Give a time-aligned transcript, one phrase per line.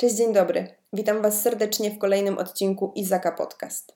[0.00, 0.68] Cześć, dzień dobry.
[0.92, 3.94] Witam Was serdecznie w kolejnym odcinku Izaka Podcast.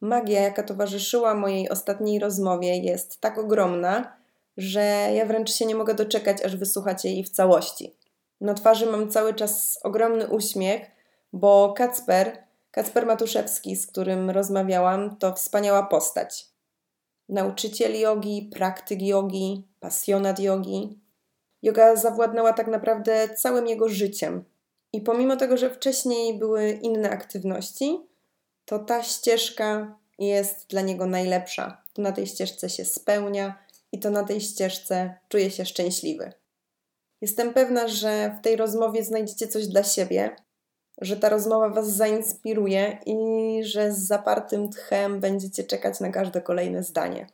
[0.00, 4.16] Magia, jaka towarzyszyła mojej ostatniej rozmowie, jest tak ogromna,
[4.56, 4.80] że
[5.14, 7.96] ja wręcz się nie mogę doczekać, aż wysłuchacie jej w całości.
[8.40, 10.90] Na twarzy mam cały czas ogromny uśmiech,
[11.32, 16.46] bo Kacper, Kacper Matuszewski, z którym rozmawiałam, to wspaniała postać.
[17.28, 20.98] Nauczyciel jogi, praktyk jogi, pasjonat jogi.
[21.62, 24.44] Yoga zawładnęła tak naprawdę całym jego życiem–
[24.92, 28.00] i pomimo tego, że wcześniej były inne aktywności,
[28.64, 31.82] to ta ścieżka jest dla niego najlepsza.
[31.98, 33.58] Na tej ścieżce się spełnia
[33.92, 36.32] i to na tej ścieżce czuje się szczęśliwy.
[37.20, 40.36] Jestem pewna, że w tej rozmowie znajdziecie coś dla siebie,
[41.00, 43.16] że ta rozmowa Was zainspiruje i
[43.64, 47.26] że z zapartym tchem będziecie czekać na każde kolejne zdanie.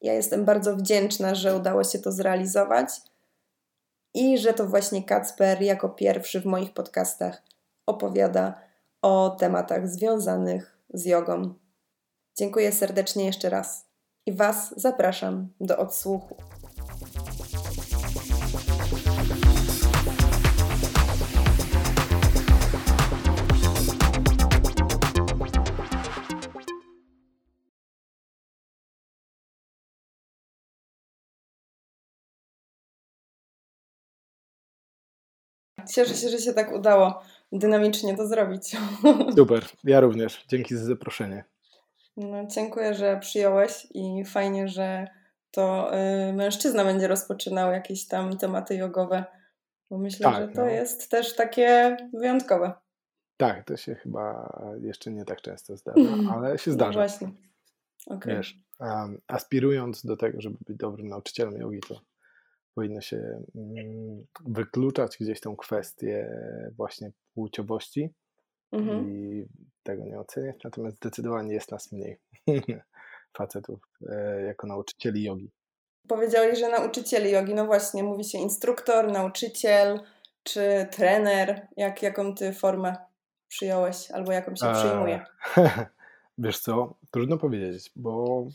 [0.00, 2.88] Ja jestem bardzo wdzięczna, że udało się to zrealizować
[4.14, 7.42] i że to właśnie Kacper jako pierwszy w moich podcastach
[7.86, 8.60] opowiada
[9.02, 11.54] o tematach związanych z jogą.
[12.38, 13.86] Dziękuję serdecznie jeszcze raz
[14.26, 16.36] i Was zapraszam do odsłuchu.
[35.92, 38.76] Cieszę się, że się tak udało dynamicznie to zrobić.
[39.36, 40.44] Super, ja również.
[40.48, 41.44] Dzięki za zaproszenie.
[42.16, 45.06] No, dziękuję, że przyjąłeś i fajnie, że
[45.50, 45.94] to
[46.28, 49.24] y, mężczyzna będzie rozpoczynał jakieś tam tematy jogowe,
[49.90, 50.68] bo myślę, tak, że to no.
[50.68, 52.72] jest też takie wyjątkowe.
[53.36, 56.00] Tak, to się chyba jeszcze nie tak często zdarza,
[56.34, 57.00] ale się no zdarza.
[57.00, 57.30] No właśnie.
[58.06, 58.36] Okay.
[58.36, 62.00] Wiesz, um, aspirując do tego, żeby być dobrym nauczycielem jogi, to
[62.74, 66.40] powinno się mm, wykluczać gdzieś tą kwestię
[66.76, 68.10] właśnie płciowości
[68.72, 69.10] mhm.
[69.10, 69.44] i
[69.82, 72.20] tego nie oceniać, natomiast zdecydowanie jest nas mniej
[73.38, 75.50] facetów e, jako nauczycieli jogi.
[76.08, 80.00] Powiedziałeś, że nauczycieli jogi, no właśnie, mówi się instruktor, nauczyciel
[80.42, 81.66] czy trener.
[81.76, 82.96] Jak, jaką ty formę
[83.48, 85.24] przyjąłeś albo jaką się przyjmuje?
[86.38, 88.46] Wiesz co, trudno powiedzieć, bo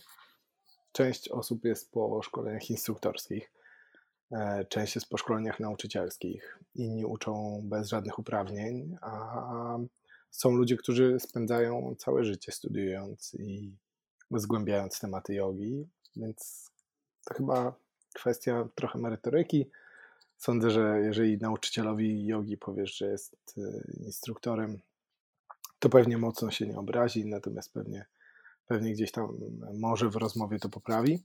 [0.92, 3.57] część osób jest po szkoleniach instruktorskich, E,
[4.70, 9.78] część jest po szkoleniach nauczycielskich, inni uczą bez żadnych uprawnień, a
[10.32, 13.76] są ludzie, którzy spędzają całe życie studiując i
[14.32, 16.72] zgłębiając tematy jogi, więc
[17.26, 17.76] to chyba
[18.14, 19.70] kwestia trochę merytoryki.
[20.38, 23.62] Sądzę, że jeżeli nauczycielowi jogi powiesz, że jest e,
[24.06, 24.80] instruktorem,
[25.80, 28.06] to pewnie mocno się nie obrazi, natomiast pewnie,
[28.66, 29.38] pewnie gdzieś tam
[29.74, 31.24] może w rozmowie to poprawi.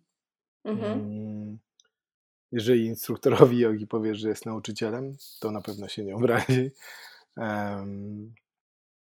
[0.64, 1.58] Mhm.
[2.52, 6.70] Jeżeli instruktorowi jogi powiesz, że jest nauczycielem, to na pewno się nie obrazi.
[7.36, 8.34] Um,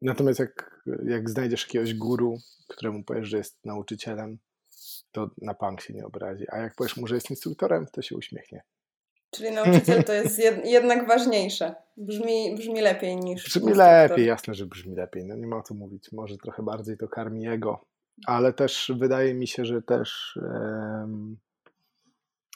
[0.02, 4.38] natomiast jak, jak znajdziesz jakiegoś guru, któremu powiesz, że jest nauczycielem,
[5.12, 6.44] to na punk się nie obrazi.
[6.48, 8.62] A jak powiesz mu, że jest instruktorem, to się uśmiechnie.
[9.30, 11.74] Czyli nauczyciel to jest jed, jednak ważniejsze.
[11.96, 13.44] Brzmi, brzmi lepiej niż.
[13.44, 13.76] Brzmi instruktor.
[13.76, 15.24] lepiej, jasne, że brzmi lepiej.
[15.24, 16.12] No nie ma o co mówić.
[16.12, 17.84] Może trochę bardziej to karmi jego,
[18.26, 20.38] ale też wydaje mi się, że też.
[20.42, 21.38] Um,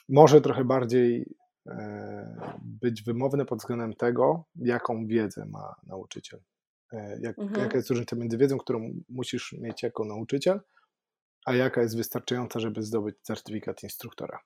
[0.09, 1.35] może trochę bardziej
[1.67, 6.39] e, być wymowny pod względem tego, jaką wiedzę ma nauczyciel.
[6.93, 7.61] E, jak, mhm.
[7.61, 10.61] Jaka jest różnica między wiedzą, którą musisz mieć jako nauczyciel,
[11.45, 14.39] a jaka jest wystarczająca, żeby zdobyć certyfikat instruktora.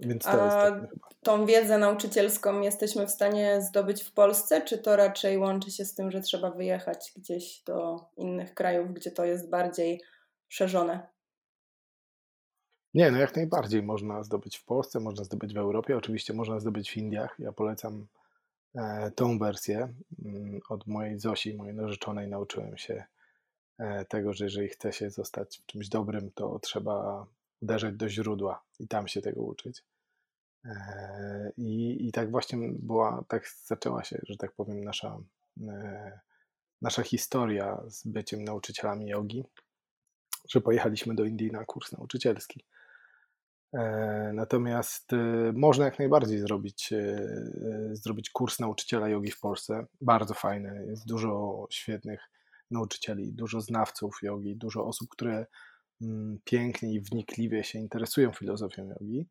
[0.00, 4.78] Więc to a jest tak, tą wiedzę nauczycielską jesteśmy w stanie zdobyć w Polsce, czy
[4.78, 9.24] to raczej łączy się z tym, że trzeba wyjechać gdzieś do innych krajów, gdzie to
[9.24, 10.00] jest bardziej
[10.48, 11.08] szerzone?
[12.94, 16.90] Nie, no jak najbardziej można zdobyć w Polsce, można zdobyć w Europie, oczywiście można zdobyć
[16.90, 17.36] w Indiach.
[17.38, 18.06] Ja polecam
[18.74, 19.94] e, tą wersję.
[20.24, 23.04] Mm, od mojej Zosi, mojej narzeczonej, nauczyłem się
[23.78, 27.26] e, tego, że jeżeli chce się zostać w czymś dobrym, to trzeba
[27.62, 29.84] uderzać do źródła i tam się tego uczyć.
[30.64, 35.18] E, I, i tak właśnie była, tak zaczęła się, że tak powiem, nasza,
[36.82, 39.44] nasza historia z byciem nauczycielami jogi,
[40.48, 42.64] że pojechaliśmy do Indii na kurs nauczycielski.
[43.74, 45.16] E, natomiast e,
[45.54, 47.28] można jak najbardziej zrobić, e,
[47.92, 49.86] zrobić kurs nauczyciela jogi w Polsce.
[50.00, 50.86] Bardzo fajny.
[50.88, 52.20] Jest dużo świetnych
[52.70, 55.46] nauczycieli, dużo znawców jogi, dużo osób, które
[56.02, 59.28] mm, pięknie i wnikliwie się interesują filozofią jogi.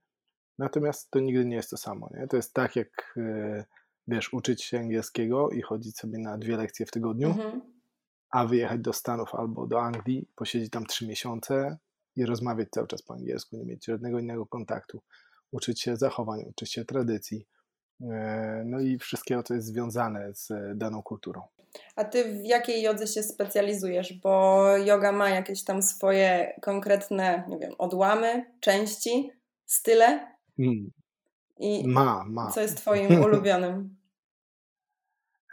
[0.58, 2.10] Natomiast to nigdy nie jest to samo.
[2.14, 2.28] Nie?
[2.28, 3.16] To jest tak, jak
[4.08, 7.62] wiesz, uczyć się angielskiego i chodzić sobie na dwie lekcje w tygodniu, mhm.
[8.32, 11.78] a wyjechać do Stanów albo do Anglii, posiedzieć tam trzy miesiące,
[12.20, 15.02] i rozmawiać cały czas po angielsku, nie mieć żadnego innego kontaktu,
[15.52, 17.48] uczyć się zachowań, uczyć się tradycji,
[18.02, 21.42] e, no i wszystkiego, co jest związane z daną kulturą.
[21.96, 24.14] A ty w jakiej jodze się specjalizujesz?
[24.14, 29.32] Bo yoga ma jakieś tam swoje konkretne, nie wiem, odłamy, części,
[29.66, 30.36] style?
[30.60, 30.92] Mm.
[31.60, 32.52] I ma, ma.
[32.52, 33.96] Co jest twoim ulubionym?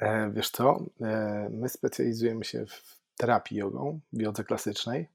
[0.00, 5.08] E, wiesz co, e, my specjalizujemy się w terapii jogą, w jodze klasycznej,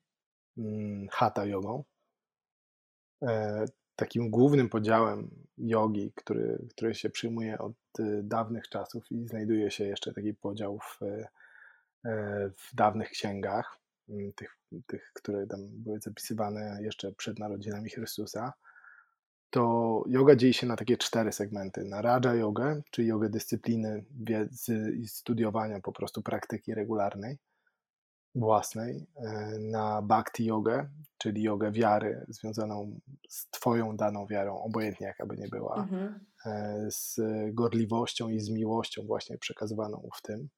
[1.12, 1.84] hatha jogą.
[3.22, 3.66] E,
[3.96, 9.84] takim głównym podziałem jogi, który, który się przyjmuje od y, dawnych czasów i znajduje się
[9.84, 11.00] jeszcze taki podział w,
[12.58, 14.58] w dawnych księgach, mm, tych,
[14.88, 18.54] tych, które tam były zapisywane jeszcze przed narodzinami Chrystusa,
[19.52, 21.84] to yoga dzieje się na takie cztery segmenty.
[21.84, 27.38] Na Raja Yoga, czyli jogę dyscypliny, wiedzy i studiowania po prostu praktyki regularnej,
[28.36, 29.08] własnej.
[29.16, 33.00] E, na Bhakti Yoga, czyli jogę wiary związaną
[33.30, 36.26] z Twoją daną wiarą, obojętnie jaka by nie była, mhm.
[36.46, 37.20] E, z
[37.54, 40.50] gorliwością i z miłością właśnie przekazywaną w tym.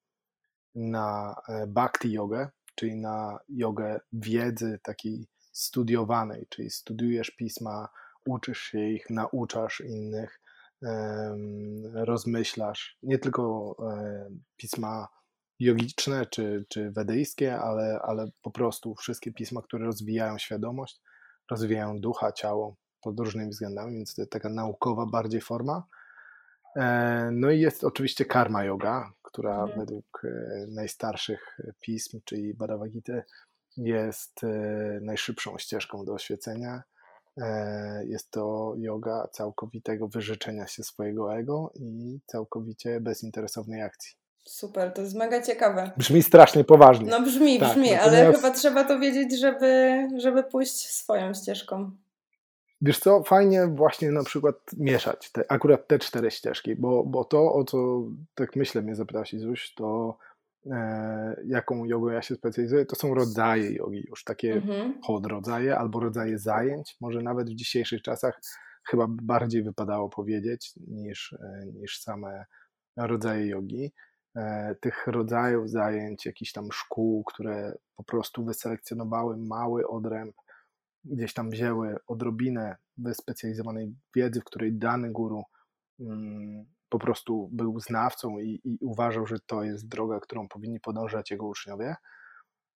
[0.76, 7.90] Na e, Bhakti Yoga, czyli na jogę wiedzy takiej studiowanej, czyli studiujesz pisma,
[8.26, 10.40] uczysz się ich, nauczasz innych,
[11.94, 13.76] rozmyślasz nie tylko
[14.58, 15.08] pisma
[15.64, 21.02] jogiczne czy, czy wedyjskie, ale, ale po prostu wszystkie pisma, które rozwijają świadomość,
[21.52, 25.84] rozwijają ducha, ciało pod różnymi względami, więc to jest taka naukowa bardziej forma.
[26.76, 29.80] E, no i jest oczywiście karma yoga, która mhm.
[29.80, 30.30] według e,
[30.68, 33.22] najstarszych pism, czyli Bhagavad Gita,
[33.78, 36.84] jest e, najszybszą ścieżką do oświecenia
[38.04, 44.23] jest to yoga całkowitego wyrzeczenia się swojego ego i całkowicie bezinteresownej akcji.
[44.44, 45.92] Super, to jest mega ciekawe.
[45.98, 47.10] Brzmi strasznie poważnie.
[47.10, 48.16] No brzmi, tak, brzmi, natomiast...
[48.16, 51.92] ale chyba trzeba to wiedzieć, żeby, żeby pójść swoją ścieżką.
[52.82, 57.54] Wiesz co, fajnie właśnie na przykład mieszać te, akurat te cztery ścieżki, bo, bo to,
[57.54, 58.04] o co
[58.36, 60.18] tak myślę mnie zapytać Izuś, to
[60.72, 65.00] E, jaką jogą ja się specjalizuję, to są rodzaje jogi już, takie mhm.
[65.08, 66.98] podrodzaje albo rodzaje zajęć.
[67.02, 68.42] Może nawet w dzisiejszych czasach
[68.86, 72.46] chyba bardziej wypadało powiedzieć niż, e, niż same
[72.98, 73.94] rodzaje jogi.
[74.36, 80.36] E, tych rodzajów zajęć, jakichś tam szkół, które po prostu wyselekcjonowały mały odręb,
[81.06, 85.44] gdzieś tam wzięły odrobinę wyspecjalizowanej wiedzy, w której dany guru
[86.00, 91.32] mm, po prostu był znawcą i, i, uważał, że to jest droga, którą powinni podążać
[91.32, 91.96] jego uczniowie,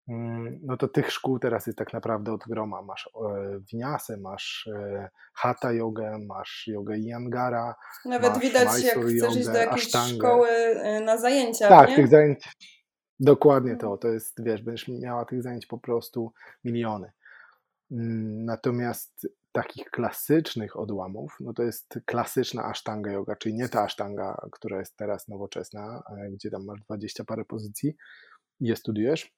[0.07, 2.81] no to tych szkół teraz jest tak naprawdę od groma.
[2.81, 7.75] Masz e, winiasę, masz e, hatha jogę, masz jogę Yangara.
[8.05, 11.69] Nawet widać, jak chcesz iść do jakiejś szkoły e, na zajęcia.
[11.69, 11.95] Tak, nie?
[11.95, 12.55] tych zajęć.
[13.19, 13.97] Dokładnie to.
[13.97, 17.11] To jest, wiesz, będziesz miała tych zajęć po prostu miliony.
[17.91, 24.47] Mm, natomiast takich klasycznych odłamów, no to jest klasyczna asztanga yoga, czyli nie ta asztanga,
[24.51, 27.95] która jest teraz nowoczesna, e, gdzie tam masz 20 parę pozycji
[28.59, 29.33] i je studiujesz,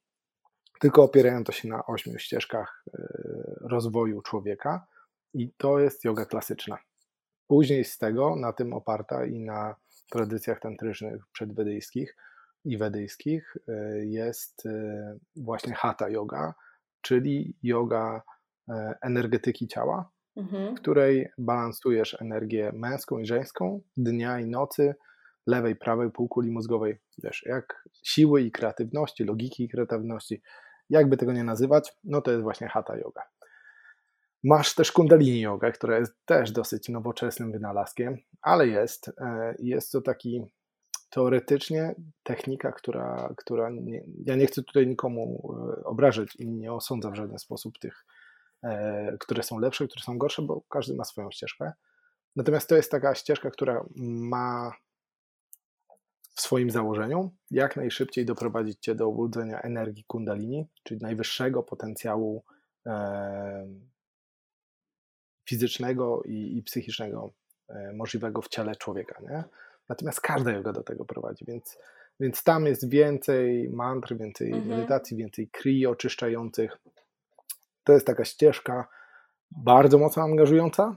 [0.79, 3.03] tylko opierają to się na ośmiu ścieżkach e,
[3.61, 4.87] rozwoju człowieka
[5.33, 6.77] i to jest yoga klasyczna.
[7.47, 9.75] Później z tego, na tym oparta i na
[10.11, 12.15] tradycjach tantrycznych przedwedyjskich
[12.65, 14.63] i wedyjskich e, jest
[15.35, 16.53] właśnie hatha yoga,
[17.01, 18.21] czyli yoga
[18.69, 20.75] E, energetyki ciała, mhm.
[20.75, 24.95] w której balansujesz energię męską i żeńską, dnia i nocy,
[25.47, 30.41] lewej, prawej półkuli mózgowej, wiesz, jak siły i kreatywności, logiki i kreatywności,
[30.89, 33.21] jakby tego nie nazywać, no to jest właśnie hatha yoga.
[34.43, 39.11] Masz też kundalini yoga, która jest też dosyć nowoczesnym wynalazkiem, ale jest.
[39.21, 40.45] E, jest to taki
[41.09, 47.13] teoretycznie technika, która, która nie, ja nie chcę tutaj nikomu e, obrażać i nie osądzam
[47.13, 48.05] w żaden sposób tych
[48.63, 51.71] E, które są lepsze, które są gorsze, bo każdy ma swoją ścieżkę.
[52.35, 54.71] Natomiast to jest taka ścieżka, która ma
[56.37, 62.43] w swoim założeniu jak najszybciej doprowadzić Cię do obudzenia energii kundalini, czyli najwyższego potencjału
[62.85, 63.67] e,
[65.49, 67.31] fizycznego i, i psychicznego
[67.69, 69.21] e, możliwego w ciele człowieka.
[69.21, 69.43] Nie?
[69.89, 71.77] Natomiast każda yoga do tego prowadzi, więc,
[72.19, 74.67] więc tam jest więcej mantr, więcej mhm.
[74.67, 76.77] medytacji, więcej kri oczyszczających,
[77.83, 78.87] to jest taka ścieżka
[79.51, 80.95] bardzo mocno angażująca.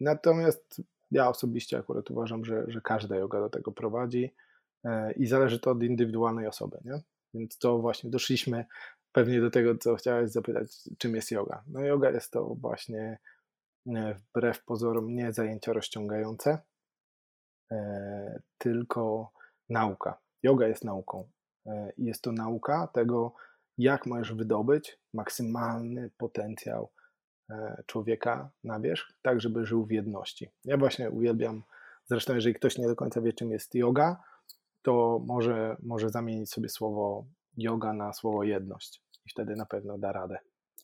[0.00, 4.34] Natomiast ja osobiście akurat uważam, że, że każda yoga do tego prowadzi
[4.84, 6.78] e, i zależy to od indywidualnej osoby.
[6.84, 7.00] Nie?
[7.34, 8.64] Więc to właśnie doszliśmy
[9.12, 11.64] pewnie do tego, co chciałeś zapytać, czym jest yoga.
[11.66, 13.18] No yoga jest to właśnie
[13.86, 16.58] e, wbrew pozorom nie zajęcia rozciągające,
[17.72, 19.32] e, tylko
[19.68, 20.18] nauka.
[20.42, 21.30] Yoga jest nauką.
[21.98, 23.34] Jest to nauka tego,
[23.78, 26.90] jak możesz wydobyć maksymalny potencjał
[27.86, 30.50] człowieka na wierzch, tak żeby żył w jedności.
[30.64, 31.62] Ja właśnie uwielbiam,
[32.06, 34.22] zresztą jeżeli ktoś nie do końca wie czym jest yoga,
[34.82, 37.24] to może, może zamienić sobie słowo
[37.56, 40.38] yoga na słowo jedność i wtedy na pewno da radę.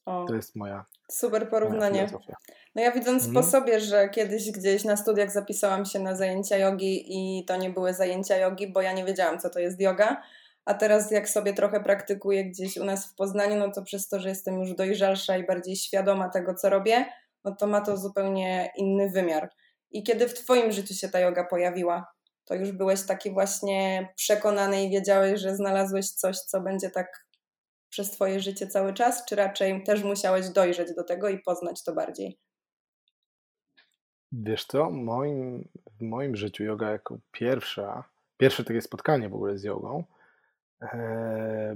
[0.07, 2.09] O, to jest moja super porównanie.
[2.13, 2.37] Moja
[2.75, 3.35] no ja widząc mm.
[3.35, 3.53] po mhm.
[3.53, 7.95] sobie, że kiedyś gdzieś na studiach zapisałam się na zajęcia jogi i to nie były
[7.95, 10.23] zajęcia jogi, bo ja nie wiedziałam, co to jest yoga.
[10.67, 14.21] A teraz jak sobie trochę praktykuję gdzieś u nas w Poznaniu, no to przez to,
[14.21, 17.07] że jestem już dojrzalsza i bardziej świadoma tego, co robię,
[17.45, 19.51] no to ma to zupełnie inny wymiar.
[19.91, 22.07] I kiedy w Twoim życiu się ta yoga pojawiła?
[22.45, 27.27] To już byłeś taki właśnie przekonany i wiedziałeś, że znalazłeś coś, co będzie tak
[27.89, 31.93] przez Twoje życie cały czas, czy raczej też musiałeś dojrzeć do tego i poznać to
[31.93, 32.39] bardziej?
[34.33, 35.69] Wiesz co, moim,
[35.99, 38.05] w moim życiu yoga jako pierwsza,
[38.37, 40.05] pierwsze takie spotkanie w ogóle z jogą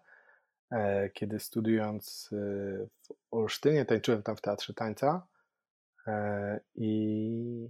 [0.72, 2.36] E, kiedy studiując e,
[3.02, 5.26] w Olsztynie, tańczyłem tam w Teatrze Tańca
[6.06, 7.68] e, i,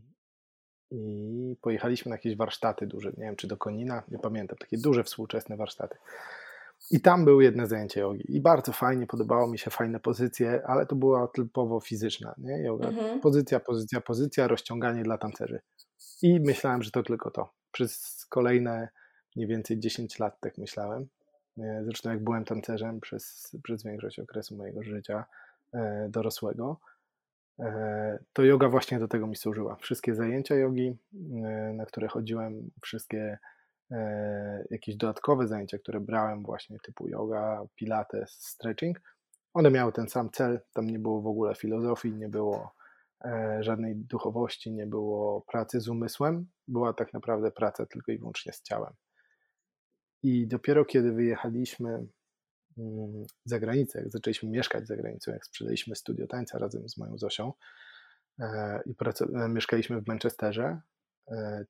[0.91, 5.05] i pojechaliśmy na jakieś warsztaty duże, nie wiem czy do Konina, nie pamiętam, takie duże
[5.05, 5.99] współczesne warsztaty.
[6.91, 10.87] I tam były jedne zajęcia jogi i bardzo fajnie, podobało mi się, fajne pozycje, ale
[10.87, 12.63] to była typowo fizyczna, nie?
[12.63, 12.89] Yoga.
[12.89, 13.21] Mhm.
[13.21, 15.61] Pozycja, pozycja, pozycja, rozciąganie dla tancerzy.
[16.23, 17.53] I myślałem, że to tylko to.
[17.73, 18.89] Przez kolejne
[19.37, 21.09] mniej więcej 10 lat tak myślałem.
[21.83, 25.25] Zresztą jak byłem tancerzem przez, przez większość okresu mojego życia
[25.75, 26.81] e, dorosłego,
[27.59, 29.77] e, to yoga właśnie do tego mi służyła.
[29.77, 33.39] Wszystkie zajęcia jogi, e, na które chodziłem, wszystkie
[34.71, 39.01] jakieś dodatkowe zajęcia, które brałem właśnie typu yoga, pilates, stretching,
[39.55, 42.75] one miały ten sam cel, tam nie było w ogóle filozofii, nie było
[43.61, 48.63] żadnej duchowości, nie było pracy z umysłem, była tak naprawdę praca tylko i wyłącznie z
[48.63, 48.93] ciałem.
[50.23, 52.07] I dopiero kiedy wyjechaliśmy
[52.79, 57.19] mm, za granicę, jak zaczęliśmy mieszkać za granicą, jak sprzedaliśmy studio tańca razem z moją
[57.19, 57.53] Zosią
[58.41, 58.95] e, i
[59.35, 60.81] e, mieszkaliśmy w Manchesterze, e,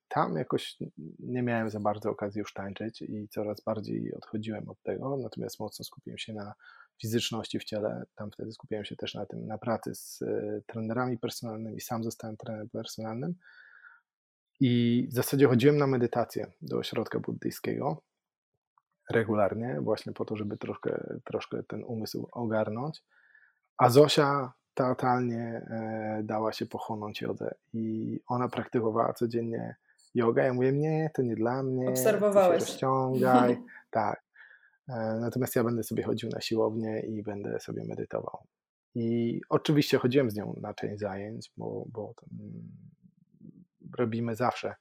[0.08, 0.76] tam jakoś
[1.18, 5.84] nie miałem za bardzo okazji już tańczyć i coraz bardziej odchodziłem od tego, natomiast mocno
[5.84, 6.54] skupiłem się na
[7.00, 8.04] fizyczności w ciele.
[8.14, 10.24] Tam wtedy skupiałem się też na tym, na pracy z
[10.66, 11.80] trenerami personalnymi.
[11.80, 13.34] Sam zostałem trenerem personalnym.
[14.60, 18.02] I w zasadzie chodziłem na medytację do ośrodka buddyjskiego
[19.10, 23.02] regularnie, właśnie po to, żeby troszkę, troszkę ten umysł ogarnąć.
[23.78, 29.76] A Zosia totalnie e, dała się pochłonąć jodze i ona praktykowała codziennie
[30.14, 30.44] jogę.
[30.44, 31.88] Ja mówię, nie, to nie dla mnie.
[31.88, 32.60] Obserwowałeś.
[32.60, 33.62] rozciągaj.
[33.90, 34.22] tak.
[34.88, 38.46] E, natomiast ja będę sobie chodził na siłownię i będę sobie medytował.
[38.94, 42.14] I oczywiście chodziłem z nią na część zajęć, bo, bo
[43.98, 44.74] robimy zawsze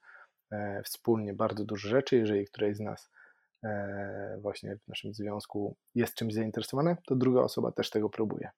[0.52, 2.16] e, wspólnie bardzo dużo rzeczy.
[2.16, 3.10] Jeżeli któreś z nas
[4.38, 8.50] właśnie w naszym związku jest czymś zainteresowane, to druga osoba też tego próbuje.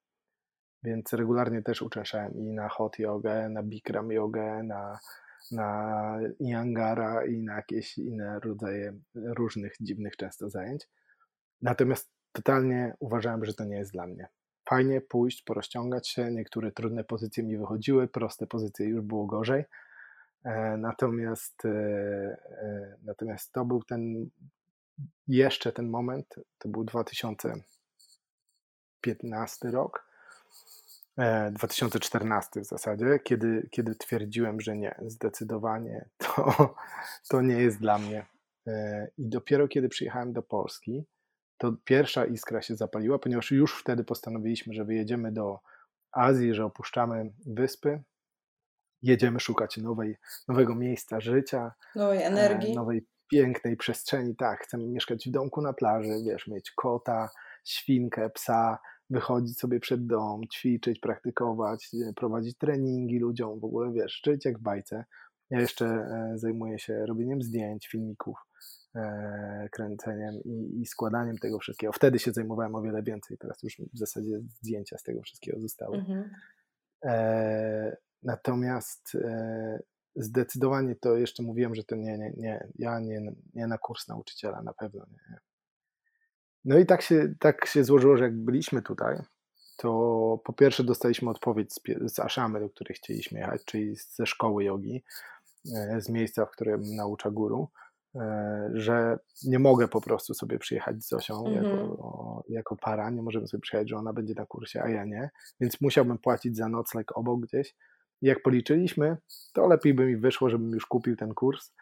[0.85, 4.99] Więc regularnie też uczęszczałem i na hot jogę, na bikram jogę, na,
[5.51, 10.87] na yangara i na jakieś inne rodzaje różnych dziwnych często zajęć.
[11.61, 14.27] Natomiast totalnie uważałem, że to nie jest dla mnie.
[14.69, 19.65] Fajnie pójść, porozciągać się, niektóre trudne pozycje mi wychodziły, proste pozycje już było gorzej.
[20.43, 22.37] E, natomiast, e,
[23.03, 24.29] natomiast to był ten
[25.27, 30.04] jeszcze ten moment, to był 2015 rok,
[31.51, 36.75] 2014 e, w zasadzie, kiedy, kiedy twierdziłem, że nie, zdecydowanie to,
[37.29, 38.25] to nie jest dla mnie.
[38.67, 41.05] E, I dopiero kiedy przyjechałem do Polski,
[41.57, 45.59] to pierwsza iskra się zapaliła, ponieważ już wtedy postanowiliśmy, że wyjedziemy do
[46.11, 48.03] Azji, że opuszczamy wyspy,
[49.01, 50.17] jedziemy szukać nowej,
[50.47, 55.73] nowego miejsca życia, nowej energii, e, nowej pięknej przestrzeni, tak, chcemy mieszkać w domku na
[55.73, 57.29] plaży, wiesz, mieć kota,
[57.63, 64.21] świnkę, psa, wychodzić sobie przed dom, ćwiczyć, praktykować, e, prowadzić treningi ludziom, w ogóle, wiesz,
[64.25, 65.05] żyć jak w bajce.
[65.49, 68.37] Ja jeszcze e, zajmuję się robieniem zdjęć, filmików,
[68.95, 71.93] e, kręceniem i, i, składaniem tego wszystkiego.
[71.93, 75.97] Wtedy się zajmowałem o wiele więcej, teraz już w zasadzie zdjęcia z tego wszystkiego zostały.
[75.97, 76.29] Mhm.
[78.23, 79.17] Natomiast
[80.15, 83.21] zdecydowanie to jeszcze mówiłem, że to nie, nie, nie, ja nie,
[83.53, 85.37] nie na kurs nauczyciela, na pewno nie.
[86.65, 89.17] No i tak się, tak się złożyło, że jak byliśmy tutaj,
[89.77, 89.89] to
[90.43, 91.79] po pierwsze dostaliśmy odpowiedź z,
[92.13, 95.03] z Aszamy, do której chcieliśmy jechać, czyli ze szkoły jogi,
[95.75, 97.69] e, z miejsca, w którym naucza guru,
[98.15, 101.63] e, że nie mogę po prostu sobie przyjechać z Zosią mm -hmm.
[101.63, 105.29] jako, jako para, nie możemy sobie przyjechać, że ona będzie na kursie, a ja nie,
[105.59, 107.75] więc musiałbym płacić za nocleg obok gdzieś,
[108.21, 109.17] jak policzyliśmy,
[109.53, 111.73] to lepiej by mi wyszło, żebym już kupił ten kurs,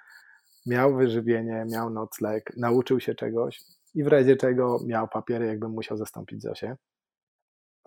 [0.65, 3.59] miał wyżywienie, miał nocleg, nauczył się czegoś
[3.93, 6.75] i w razie czego miał papiery, jakbym musiał zastąpić Zosię.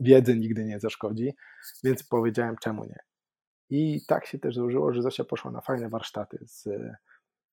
[0.00, 1.34] Wiedzy nigdy nie zaszkodzi,
[1.84, 2.98] więc powiedziałem, czemu nie.
[3.70, 6.68] I tak się też złożyło, że Zosia poszła na fajne warsztaty z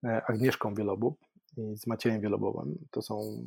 [0.04, 1.20] Agnieszką Wielobub
[1.58, 2.76] i z Maciejem Wielobowem.
[2.92, 3.46] To są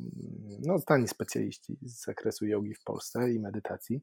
[0.59, 4.01] no, znani specjaliści z zakresu jogi w Polsce i medytacji.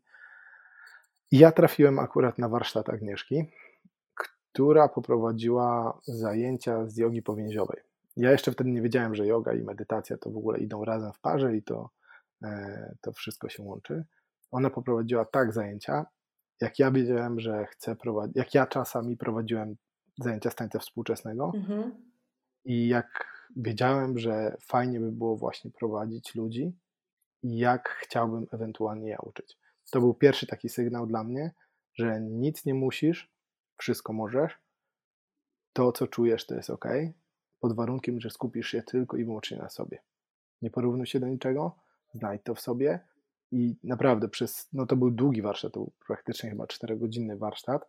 [1.30, 3.44] I ja trafiłem akurat na warsztat Agnieszki,
[4.14, 7.80] która poprowadziła zajęcia z jogi powięziowej.
[8.16, 11.21] Ja jeszcze wtedy nie wiedziałem, że yoga i medytacja to w ogóle idą razem w
[11.21, 11.90] parze i to,
[12.44, 14.04] e, to wszystko się łączy.
[14.50, 16.06] Ona poprowadziła tak zajęcia,
[16.61, 19.76] jak ja wiedziałem, że chcę prowadzić, jak ja czasami prowadziłem
[20.18, 21.92] zajęcia z tańca współczesnego mhm.
[22.64, 26.76] i jak wiedziałem, że fajnie by było właśnie prowadzić ludzi
[27.42, 29.59] i jak chciałbym ewentualnie je uczyć.
[29.90, 31.54] To był pierwszy taki sygnał dla mnie,
[31.94, 33.33] że nic nie musisz,
[33.76, 34.59] wszystko możesz.
[35.73, 36.85] To, co czujesz, to jest ok,
[37.64, 39.99] pod warunkiem, że skupisz się tylko i wyłącznie na sobie.
[40.62, 41.76] Nie porównuj się do niczego,
[42.14, 43.00] znajdź to w sobie
[43.52, 47.88] i naprawdę przez, no to był długi warsztat, to był praktycznie chyba 4-godzinny warsztat,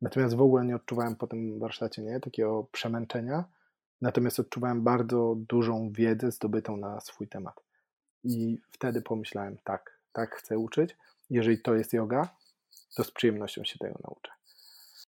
[0.00, 3.44] natomiast w ogóle nie odczuwałem po tym warsztacie nie, takiego przemęczenia,
[4.00, 7.60] natomiast odczuwałem bardzo dużą wiedzę zdobytą na swój temat.
[8.24, 10.96] I wtedy pomyślałem, tak, tak chcę uczyć.
[11.30, 12.28] Jeżeli to jest yoga,
[12.96, 14.32] to z przyjemnością się tego nauczę.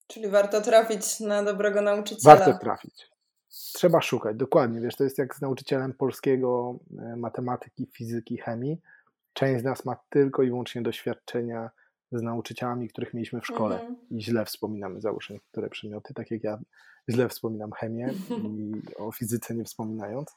[0.07, 2.36] Czyli warto trafić na dobrego nauczyciela.
[2.36, 3.12] Warto trafić.
[3.53, 4.81] Trzeba szukać, dokładnie.
[4.81, 8.81] Wiesz, to jest jak z nauczycielem polskiego, e, matematyki, fizyki, chemii.
[9.33, 11.69] Część z nas ma tylko i wyłącznie doświadczenia
[12.12, 13.95] z nauczycielami, których mieliśmy w szkole mhm.
[14.10, 16.60] i źle wspominamy, załóżmy, niektóre przedmioty, tak jak ja
[17.10, 18.13] źle wspominam chemię
[18.57, 20.36] i o fizyce nie wspominając.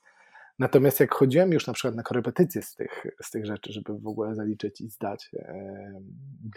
[0.59, 4.07] Natomiast jak chodziłem już na przykład na korepetycje z tych, z tych rzeczy, żeby w
[4.07, 6.01] ogóle zaliczyć i zdać e,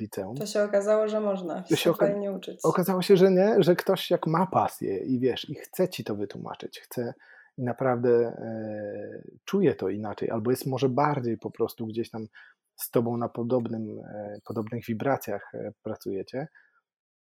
[0.01, 0.37] liceum.
[0.37, 2.59] To się okazało, że można to się oka- nie uczyć.
[2.63, 6.15] Okazało się, że nie, że ktoś jak ma pasję i wiesz, i chce ci to
[6.15, 7.13] wytłumaczyć, chce
[7.57, 12.27] i naprawdę e, czuje to inaczej, albo jest może bardziej po prostu gdzieś tam
[12.75, 16.47] z tobą na podobnym, e, podobnych wibracjach e, pracujecie,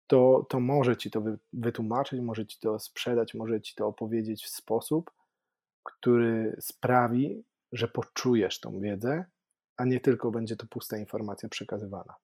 [0.07, 4.49] to, to może ci to wytłumaczyć, może ci to sprzedać, może ci to opowiedzieć w
[4.49, 5.11] sposób,
[5.85, 9.25] który sprawi, że poczujesz tą wiedzę,
[9.77, 12.15] a nie tylko będzie to pusta informacja przekazywana.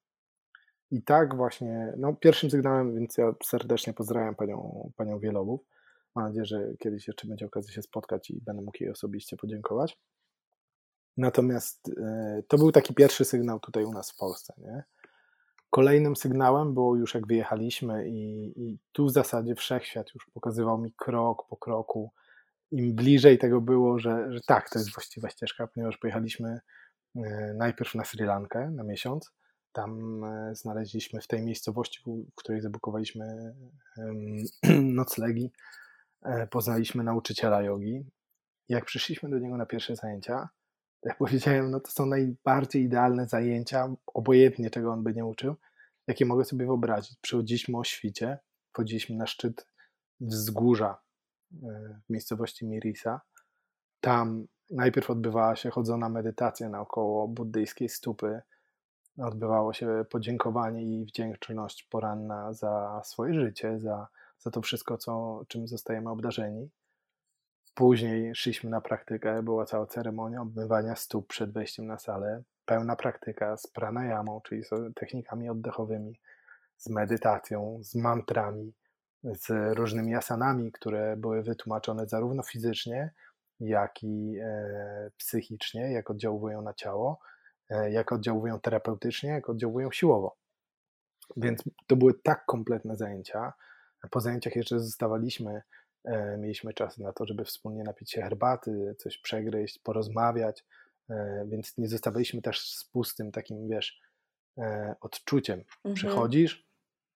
[0.92, 5.62] I tak właśnie, no pierwszym sygnałem, więc ja serdecznie pozdrawiam panią, panią Wielowów.
[6.16, 10.00] Mam nadzieję, że kiedyś jeszcze będzie okazja się spotkać i będę mógł jej osobiście podziękować.
[11.18, 14.54] Natomiast y, to był taki pierwszy sygnał tutaj u nas w Polsce.
[14.58, 14.84] Nie?
[15.70, 20.94] Kolejnym sygnałem było już jak wyjechaliśmy i, i tu w zasadzie wszechświat już pokazywał mi
[20.94, 22.12] krok po kroku,
[22.72, 26.60] im bliżej tego było, że, że tak, to jest właściwa ścieżka, ponieważ pojechaliśmy
[27.16, 29.32] e, najpierw na Sri Lankę na miesiąc.
[29.72, 33.56] Tam e, znaleźliśmy w tej miejscowości, w której zabukowaliśmy
[35.02, 35.52] noclegi,
[36.24, 38.06] e, poznaliśmy nauczyciela jogi.
[38.70, 40.50] Jak przyszliśmy do niego na pierwsze zajęcia,
[41.04, 45.56] jak powiedziałem, no to są najbardziej idealne zajęcia, obojętnie czego on by nie uczył,
[46.08, 47.18] jakie mogę sobie wyobrazić.
[47.22, 48.38] Przychodziliśmy o świcie,
[48.74, 49.68] wchodziliśmy na szczyt
[50.20, 50.98] wzgórza
[52.06, 53.22] w miejscowości Mirisa.
[54.02, 58.42] Tam najpierw odbywała się chodzona medytacja naokoło buddyjskiej stupy.
[59.18, 64.08] Odbywało się podziękowanie i wdzięczność poranna za swoje życie, za,
[64.40, 66.70] za to wszystko, co, czym zostajemy obdarzeni.
[67.76, 73.58] Później szliśmy na praktykę, była cała ceremonia obmywania stóp przed wejściem na salę, pełna praktyka
[73.58, 76.20] z pranayamą, czyli z technikami oddechowymi,
[76.78, 78.74] z medytacją, z mantrami,
[79.24, 83.12] z różnymi asanami, które były wytłumaczone zarówno fizycznie,
[83.60, 87.20] jak i e, psychicznie, jak oddziałują na ciało,
[87.70, 90.38] e, jak oddziałują terapeutycznie, jak oddziałują siłowo.
[91.38, 93.54] Więc to były tak kompletne zajęcia.
[94.12, 95.62] Po zajęciach jeszcze zostawaliśmy,
[96.06, 100.66] e, mieliśmy czas na to, żeby wspólnie napić się herbaty, coś przegryźć, porozmawiać,
[101.46, 104.02] więc nie zostawaliśmy też z pustym takim, wiesz,
[105.02, 105.60] odczuciem.
[105.60, 105.96] Mhm.
[105.96, 106.71] Przychodzisz,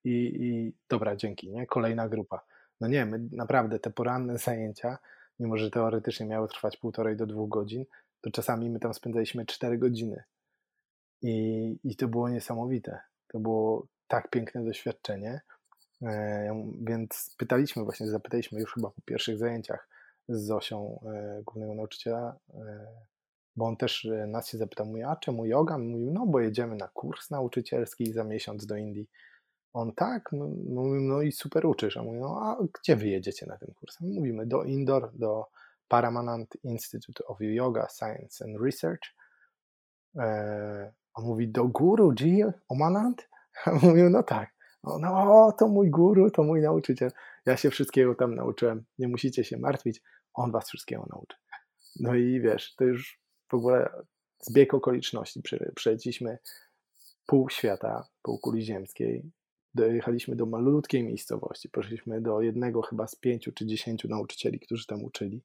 [0.05, 1.67] i, i dobra, dzięki, nie?
[1.67, 2.45] Kolejna grupa.
[2.81, 4.97] No nie, my naprawdę te poranne zajęcia,
[5.39, 7.85] mimo że teoretycznie miały trwać półtorej do dwóch godzin,
[8.21, 10.23] to czasami my tam spędzaliśmy cztery godziny.
[11.21, 12.99] I, I to było niesamowite.
[13.27, 15.41] To było tak piękne doświadczenie.
[16.01, 19.89] E, więc pytaliśmy właśnie, zapytaliśmy już chyba po pierwszych zajęciach
[20.29, 22.87] z Zosią, e, głównego nauczyciela, e,
[23.55, 25.77] bo on też nas się zapytał, mówi, a czemu yoga?
[25.77, 29.09] Mówił, no bo jedziemy na kurs nauczycielski za miesiąc do Indii.
[29.75, 30.47] On tak, no,
[30.99, 31.97] no, i super uczysz.
[31.97, 33.99] A mówi, no a gdzie wy jedziecie na ten kurs?
[34.01, 35.45] Mówimy do Indoor, do
[35.87, 39.15] Paramanant Institute of Yoga, Science and Research.
[40.19, 42.53] E, on mówi, do guru G.
[42.69, 43.29] Omanant?
[43.65, 44.49] A mówił, no tak.
[44.83, 47.11] No, to mój guru, to mój nauczyciel.
[47.45, 48.85] Ja się wszystkiego tam nauczyłem.
[48.97, 50.01] Nie musicie się martwić,
[50.33, 51.37] on was wszystkiego nauczy.
[51.99, 53.89] No i wiesz, to już w ogóle
[54.39, 55.41] zbieg okoliczności.
[55.75, 56.37] Przeleciliśmy
[57.25, 59.31] pół świata, pół kuli ziemskiej,
[59.75, 65.03] dojechaliśmy do malutkiej miejscowości, poszliśmy do jednego chyba z pięciu czy dziesięciu nauczycieli, którzy tam
[65.03, 65.41] uczyli.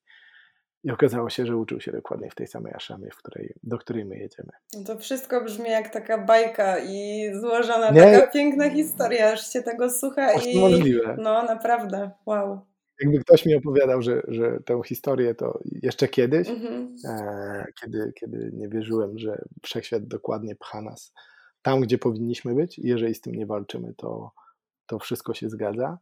[0.85, 4.05] I okazało się, że uczył się dokładnie w tej samej aszramie, w której, do której
[4.05, 4.51] my jedziemy.
[4.75, 8.03] No to wszystko brzmi jak taka bajka i złożona Nie?
[8.03, 10.35] taka piękna historia, aż się tego słucha.
[10.35, 10.61] Aż i...
[10.61, 11.17] możliwe.
[11.19, 12.61] No naprawdę, wow.
[13.01, 16.97] Jakby ktoś mi opowiadał, że, że tę historię to jeszcze kiedyś, mhm.
[17.05, 21.13] e, kiedy, kiedy nie wierzyłem, że wszechświat dokładnie pcha nas
[21.63, 24.33] tam, gdzie powinniśmy być jeżeli z tym nie walczymy, to,
[24.87, 25.99] to wszystko się zgadza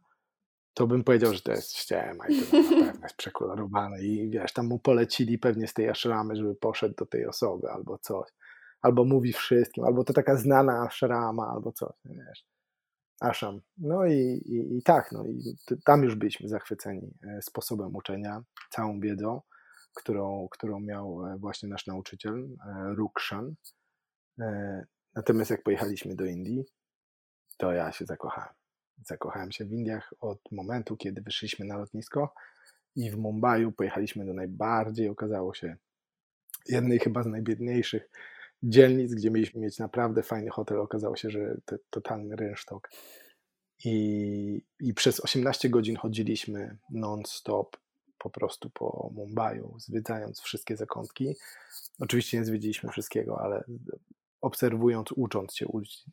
[0.79, 4.53] to bym powiedział, że to jest ściema i to na pewno jest przekolorowane i wiesz,
[4.53, 8.29] tam mu polecili pewnie z tej aszramy, żeby poszedł do tej osoby albo coś.
[8.81, 12.45] Albo mówi wszystkim, albo to taka znana aszrama, albo coś, wiesz.
[13.21, 13.61] Ashram.
[13.77, 14.13] No i,
[14.45, 19.41] i, i tak, no i tam już byliśmy zachwyceni e, sposobem uczenia, całą wiedzą,
[19.95, 23.55] którą, którą miał e, właśnie nasz nauczyciel, e, Rukshan.
[25.15, 26.65] Natomiast jak pojechaliśmy do Indii,
[27.57, 28.53] to ja się zakochałem.
[29.05, 32.33] Zakochałem się w Indiach od momentu, kiedy wyszliśmy na lotnisko
[32.95, 35.75] i w Mumbai pojechaliśmy do najbardziej, okazało się,
[36.65, 38.09] jednej chyba z najbiedniejszych
[38.63, 40.79] dzielnic, gdzie mieliśmy mieć naprawdę fajny hotel.
[40.79, 42.89] Okazało się, że to totalny rynsztok.
[43.85, 47.77] I, I przez 18 godzin chodziliśmy non-stop
[48.17, 51.35] po prostu po Mumbai, zwiedzając wszystkie zakątki.
[51.99, 53.63] Oczywiście nie zwiedziliśmy wszystkiego, ale
[54.41, 55.65] obserwując, ucząc się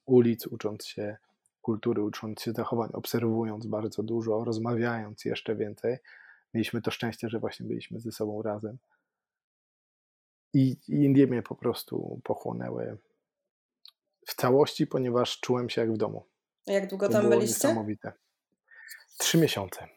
[0.07, 1.17] ulic, ucząc się
[1.63, 5.99] kultury, ucząc się zachowań, obserwując bardzo dużo, rozmawiając jeszcze więcej.
[6.55, 8.79] Mieliśmy to szczęście, że właśnie byliśmy ze sobą razem.
[10.55, 12.99] I, Indie mnie po prostu pochłonęły
[14.27, 16.25] w całości, ponieważ czułem się jak w domu.
[16.67, 17.69] Jak długo tam byliście?
[17.69, 18.13] Niesamowite.
[19.19, 19.89] Trzy miesiące.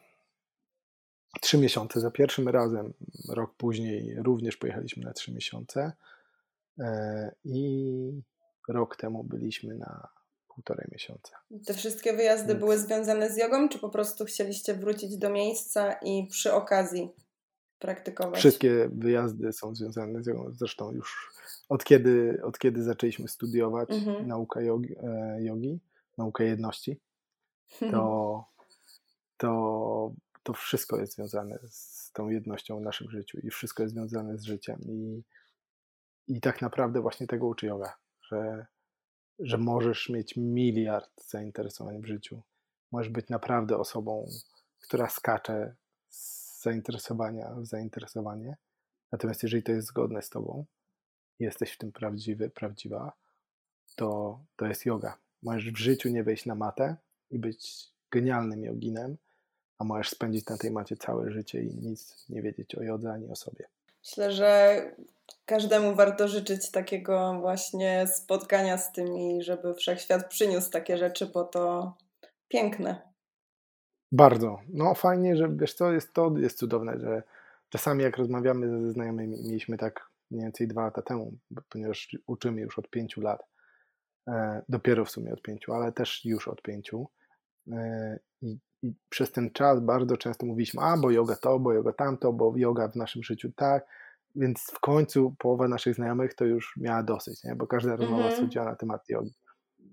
[1.42, 2.00] Trzy miesiące.
[2.00, 2.94] Za pierwszym razem,
[3.30, 5.92] rok później, również pojechaliśmy na trzy miesiące.
[6.80, 8.22] E, I
[8.70, 10.08] rok temu byliśmy na
[10.48, 11.38] półtorej miesiąca.
[11.66, 12.60] Te wszystkie wyjazdy Więc...
[12.60, 17.10] były związane z jogą, czy po prostu chcieliście wrócić do miejsca i przy okazji
[17.80, 18.40] praktykować?
[18.40, 20.52] Wszystkie wyjazdy są związane z jogą.
[20.52, 21.34] Zresztą już
[21.70, 24.28] od kiedy, od kiedy zaczęliśmy studiować mhm.
[24.28, 25.80] naukę jogi, e, jogi,
[26.18, 27.00] naukę jedności,
[27.92, 28.46] to,
[29.38, 30.12] to,
[30.44, 34.44] to wszystko jest związane z tą jednością w naszym życiu i wszystko jest związane z
[34.44, 34.80] życiem.
[34.82, 35.24] I,
[36.30, 38.66] i tak naprawdę właśnie tego uczy yoga, że
[39.40, 42.42] że możesz mieć miliard zainteresowań w życiu.
[42.92, 44.28] Możesz być naprawdę osobą,
[44.82, 45.76] która skacze
[46.10, 48.58] z zainteresowania w zainteresowanie.
[49.12, 50.66] Natomiast jeżeli to jest zgodne z tobą,
[51.40, 53.14] jesteś w tym prawdziwy, prawdziwa,
[53.96, 55.18] to, to jest yoga.
[55.44, 56.96] Możesz w życiu nie wejść na matę
[57.30, 59.18] i być genialnym joginem,
[59.78, 63.30] a możesz spędzić na tej macie całe życie i nic nie wiedzieć o jodze ani
[63.30, 63.66] o sobie.
[64.04, 64.82] Myślę, że
[65.46, 71.94] każdemu warto życzyć takiego właśnie spotkania z tymi, żeby wszechświat przyniósł takie rzeczy, bo to
[72.48, 73.02] piękne.
[74.12, 74.60] Bardzo.
[74.70, 77.24] No fajnie, że wiesz co, jest to jest cudowne, że
[77.70, 81.34] czasami jak rozmawiamy ze znajomymi, mieliśmy tak mniej więcej dwa lata temu,
[81.70, 83.44] ponieważ uczymy już od pięciu lat,
[84.28, 87.08] e, dopiero w sumie od pięciu, ale też już od pięciu.
[87.72, 91.94] E, i, I przez ten czas bardzo często mówiliśmy, a bo yoga to, bo yoga
[91.94, 93.86] tamto, bo yoga w naszym życiu tak,
[94.36, 97.56] więc w końcu połowa naszych znajomych to już miała dosyć, nie?
[97.56, 98.66] bo każda rozmowa mm -hmm.
[98.66, 99.34] na temat jogi.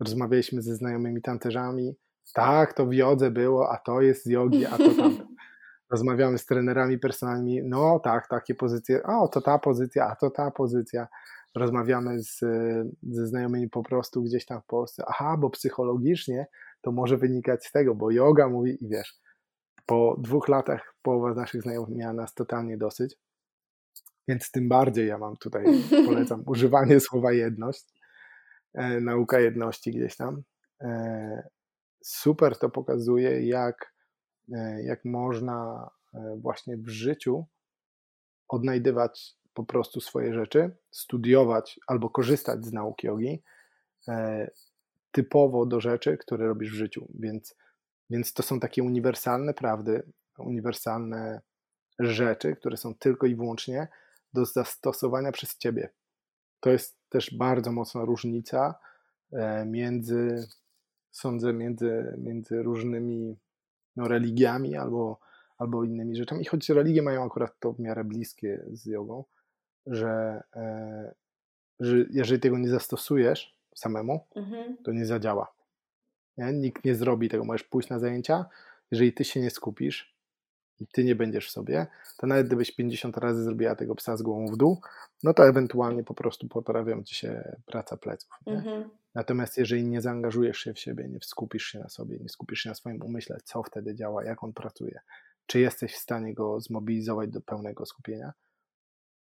[0.01, 1.97] Rozmawialiśmy ze znajomymi tancerzami,
[2.35, 5.17] tak, to w jodze było, a to jest z jogi, a to tam.
[5.91, 10.51] Rozmawiamy z trenerami personalnymi, no tak, takie pozycje, o to ta pozycja, a to ta
[10.51, 11.09] pozycja.
[11.55, 12.39] Rozmawiamy z,
[13.03, 16.47] ze znajomymi po prostu gdzieś tam w Polsce, aha, bo psychologicznie
[16.83, 19.15] to może wynikać z tego, bo yoga mówi i wiesz,
[19.87, 23.17] po dwóch latach połowa z naszych znajomych miała nas totalnie dosyć,
[24.29, 25.65] więc tym bardziej ja mam tutaj,
[26.07, 27.85] polecam używanie słowa jedność,
[28.75, 30.43] e, nauka jedności gdzieś tam.
[30.81, 31.49] E,
[32.05, 33.93] super to pokazuje, jak,
[34.55, 37.47] e, jak można e, właśnie w życiu
[38.49, 43.43] odnajdywać po prostu swoje rzeczy, studiować albo korzystać z nauki jogi
[44.09, 44.51] e,
[45.17, 47.09] typowo do rzeczy, które robisz w życiu.
[47.15, 47.55] Więc,
[48.11, 51.41] więc to są takie uniwersalne prawdy, uniwersalne
[51.99, 53.89] rzeczy, które są tylko i wyłącznie
[54.35, 55.89] do zastosowania przez ciebie.
[56.61, 58.75] To jest też bardzo mocna różnica
[59.33, 60.49] e, między,
[61.11, 63.39] sądzę, między, między różnymi
[63.97, 65.21] no, religiami albo,
[65.59, 66.45] albo innymi rzeczami.
[66.45, 69.25] Choć religie mają akurat to w miarę bliskie z jogą,
[69.87, 71.15] że, e,
[71.81, 74.77] że jeżeli tego nie zastosujesz samemu, mhm.
[74.85, 75.53] to nie zadziała.
[76.39, 76.53] Nie?
[76.53, 77.45] Nikt nie zrobi tego.
[77.45, 78.45] Możesz pójść na zajęcia,
[78.91, 80.17] jeżeli ty się nie skupisz,
[80.81, 81.87] i ty nie będziesz w sobie,
[82.19, 84.81] to nawet gdybyś 50 razy zrobiła tego psa z głową w dół,
[85.23, 88.31] no to ewentualnie po prostu poprawią ci się praca pleców.
[88.47, 88.91] Mhm.
[89.15, 92.69] Natomiast jeżeli nie zaangażujesz się w siebie, nie skupisz się na sobie, nie skupisz się
[92.69, 95.01] na swoim umyśle, co wtedy działa, jak on pracuje,
[95.47, 98.33] czy jesteś w stanie go zmobilizować do pełnego skupienia,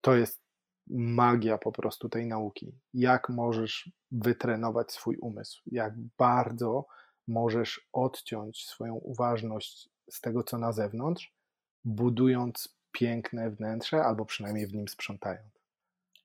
[0.01, 0.41] to jest
[0.87, 2.79] magia po prostu tej nauki.
[2.93, 6.85] Jak możesz wytrenować swój umysł, jak bardzo
[7.27, 11.35] możesz odciąć swoją uważność z tego, co na zewnątrz,
[11.83, 15.55] budując piękne wnętrze, albo przynajmniej w nim sprzątając.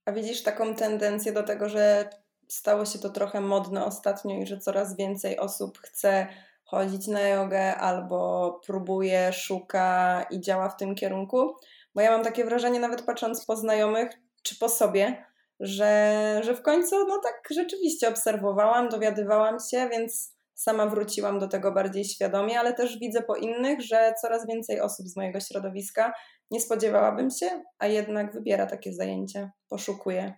[0.04, 2.10] A widzisz taką tendencję do tego, że
[2.48, 6.26] stało się to trochę modne ostatnio i że coraz więcej osób chce
[6.64, 11.54] chodzić na jogę albo próbuje, szuka i działa w tym kierunku?
[11.94, 14.10] Bo ja mam takie wrażenie, nawet patrząc po znajomych
[14.42, 15.24] czy po sobie,
[15.60, 21.72] że, że w końcu, no tak rzeczywiście obserwowałam, dowiadywałam się, więc sama wróciłam do tego
[21.72, 26.12] bardziej świadomie, ale też widzę po innych, że coraz więcej osób z mojego środowiska
[26.50, 30.34] nie spodziewałabym się, a jednak wybiera takie zajęcia, poszukuje.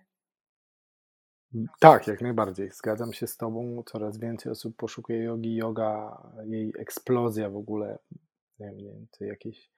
[1.79, 2.71] Tak, jak najbardziej.
[2.71, 3.83] Zgadzam się z Tobą.
[3.85, 5.55] Coraz więcej osób poszukuje jogi.
[5.55, 7.99] Yoga, jej eksplozja w ogóle,
[8.59, 9.71] nie wiem, nie wiem jakieś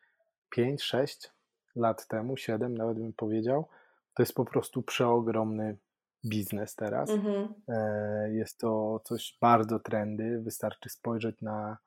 [0.50, 1.32] 5, 6
[1.76, 3.68] lat temu, 7 nawet bym powiedział,
[4.16, 5.78] to jest po prostu przeogromny
[6.26, 7.10] biznes teraz.
[7.10, 7.54] Mhm.
[7.68, 10.42] E, jest to coś bardzo trendy.
[10.42, 11.78] Wystarczy spojrzeć na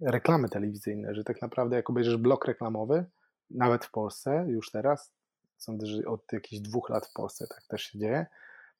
[0.00, 3.04] reklamy telewizyjne, że tak naprawdę jak obejrzysz blok reklamowy,
[3.50, 5.12] nawet w Polsce już teraz,
[5.56, 8.26] sądzę, że od jakichś dwóch lat w Polsce tak też się dzieje,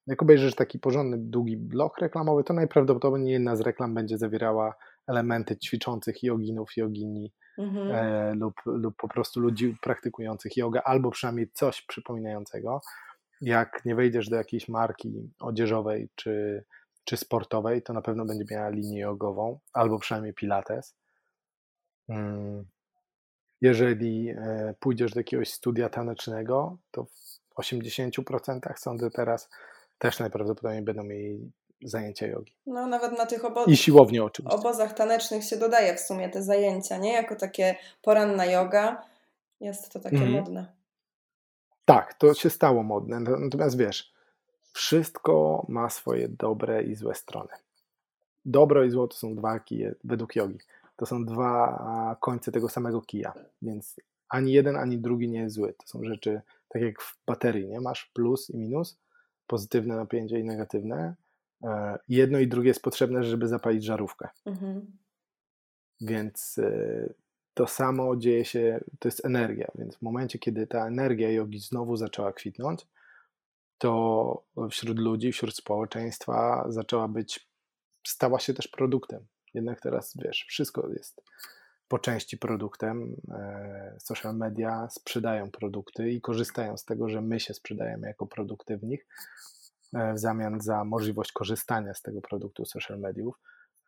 [0.06, 4.74] jak obejrzysz taki porządny, długi blok reklamowy, to najprawdopodobniej jedna z reklam będzie zawierała
[5.06, 7.90] elementy ćwiczących joginów, jogini mhm.
[7.90, 12.80] e, lub, lub po prostu ludzi praktykujących jogę, albo przynajmniej coś przypominającego
[13.40, 16.64] jak nie wejdziesz do jakiejś marki odzieżowej czy,
[17.04, 20.96] czy sportowej, to na pewno będzie miała linię jogową, albo przynajmniej pilates.
[22.08, 22.64] Mm.
[23.60, 29.48] Jeżeli e, pójdziesz do jakiegoś studia tanecznego, to w 80% sądzę teraz
[29.98, 32.52] też najprawdopodobniej będą mieli zajęcia jogi.
[32.66, 33.68] No nawet na tych obozach.
[33.68, 34.58] I siłownie oczywiście.
[34.58, 37.12] obozach tanecznych się dodaje w sumie te zajęcia, nie?
[37.12, 39.02] Jako takie poranna yoga.
[39.60, 40.32] Jest to takie mm.
[40.32, 40.66] modne.
[41.84, 43.20] Tak, to się stało modne.
[43.20, 44.12] Natomiast wiesz,
[44.72, 47.48] wszystko ma swoje dobre i złe strony.
[48.44, 50.58] Dobro i zło to są dwa kije, według jogi.
[50.96, 53.96] To są dwa końce tego samego kija, więc
[54.28, 55.72] ani jeden, ani drugi nie jest zły.
[55.72, 57.80] To są rzeczy, tak jak w baterii, nie?
[57.80, 58.98] Masz plus i minus,
[59.46, 61.14] pozytywne napięcie i negatywne.
[61.62, 64.28] E, jedno i drugie jest potrzebne, żeby zapalić żarówkę.
[64.46, 64.98] Mhm.
[66.00, 67.14] Więc e,
[67.54, 71.96] to samo dzieje się, to jest energia, więc w momencie, kiedy ta energia jogi znowu
[71.96, 72.86] zaczęła kwitnąć,
[73.78, 77.48] to wśród ludzi, wśród społeczeństwa zaczęła być,
[78.06, 79.26] stała się też produktem.
[79.54, 81.22] Jednak teraz, wiesz, wszystko jest
[81.88, 83.16] po części produktem.
[83.30, 88.78] E, social media sprzedają produkty i korzystają z tego, że my się sprzedajemy jako produkty
[88.78, 89.06] w nich
[89.92, 93.38] w zamian za możliwość korzystania z tego produktu social mediów.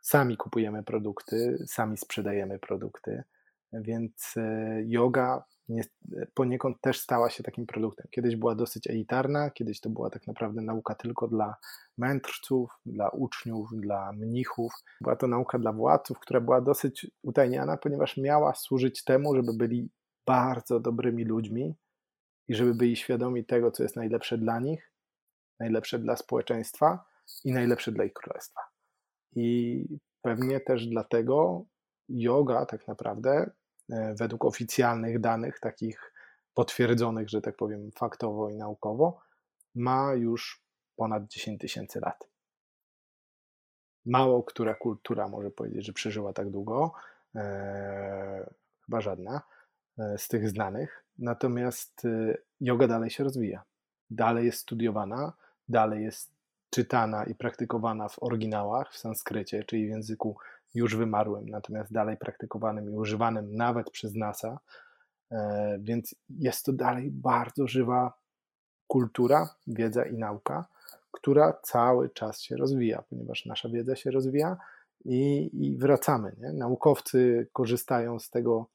[0.03, 3.23] Sami kupujemy produkty, sami sprzedajemy produkty
[3.73, 5.45] więc e, yoga
[6.35, 8.07] poniekąd też stała się takim produktem.
[8.11, 11.57] Kiedyś była dosyć elitarna, kiedyś to była tak naprawdę nauka tylko dla
[11.99, 14.73] mędrców, dla uczniów, dla mnichów.
[15.01, 19.91] Była to nauka dla władców, która była dosyć utajniana, ponieważ miała służyć temu, żeby byli
[20.27, 21.75] bardzo dobrymi ludźmi
[22.49, 24.93] i żeby byli świadomi tego, co jest najlepsze dla nich,
[25.61, 27.05] najlepsze dla społeczeństwa
[27.45, 28.61] i najlepsze dla ich królestwa.
[29.37, 29.85] I
[30.23, 31.65] pewnie też dlatego
[32.09, 33.51] yoga tak naprawdę
[33.91, 36.13] e, według oficjalnych danych, takich
[36.55, 39.21] potwierdzonych, że tak powiem, faktowo i naukowo,
[39.75, 40.63] ma już
[40.97, 42.29] ponad 10 tysięcy lat.
[44.07, 46.93] Mało która kultura może powiedzieć, że przeżyła tak długo,
[47.35, 48.51] e,
[48.87, 49.43] chyba żadna
[49.99, 51.05] e, z tych znanych.
[51.19, 53.63] Natomiast e, yoga dalej się rozwija.
[54.11, 55.33] Dalej jest studiowana,
[55.69, 56.31] dalej jest
[56.71, 60.37] czytana i praktykowana w oryginałach, w sanskrycie, czyli w języku
[60.75, 64.59] już wymarłym, natomiast dalej praktykowanym i używanym nawet przez NASA,
[65.31, 68.13] e, więc jest to dalej bardzo żywa
[68.87, 70.67] kultura, wiedza i nauka,
[71.11, 74.57] która cały czas się rozwija, ponieważ nasza wiedza się rozwija
[75.05, 76.37] i, i wracamy.
[76.39, 76.53] Nie?
[76.53, 78.67] Naukowcy korzystają z tego,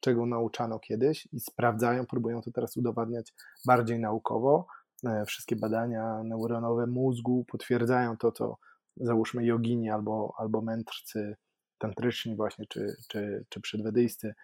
[0.00, 3.34] czego nauczano kiedyś i sprawdzają, próbują to teraz udowadniać
[3.66, 4.66] bardziej naukowo.
[5.06, 8.58] E, wszystkie badania neuronowe mózgu potwierdzają to, co
[8.96, 11.36] załóżmy jogini albo, albo mędrcy
[11.78, 14.34] tantryczni właśnie, czy, czy, czy przedwedyjscy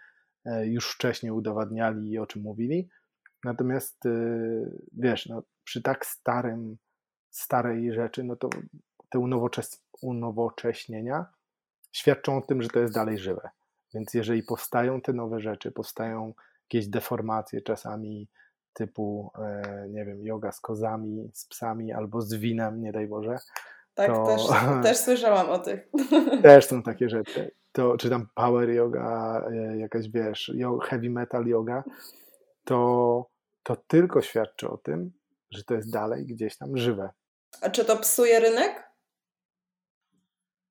[0.45, 2.89] e, już wcześniej udowadniali i o czym mówili.
[3.45, 4.11] Natomiast e,
[4.93, 6.77] wiesz, no, przy tak starym,
[7.31, 8.51] starej rzeczy, no to
[9.11, 11.27] te unowoczes unowocześnienia
[11.93, 13.51] świadczą o tym, że to jest dalej żywe.
[13.95, 18.29] Więc jeżeli powstają te nowe rzeczy, powstają jakieś deformacje czasami
[18.77, 23.37] typu, e, nie wiem, yoga z kozami, z psami albo z winem, nie daj Boże,
[23.95, 24.27] Tak, to...
[24.27, 24.43] też,
[24.83, 25.89] też słyszałam o tych.
[26.43, 27.51] Też są takie rzeczy.
[27.73, 31.85] To, czy tam power yoga, e, jakaś wiesz, heavy metal yoga,
[32.65, 33.27] to,
[33.63, 35.13] to tylko świadczy o tym,
[35.51, 37.11] że to jest dalej gdzieś tam żywe.
[37.61, 38.91] A czy to psuje rynek?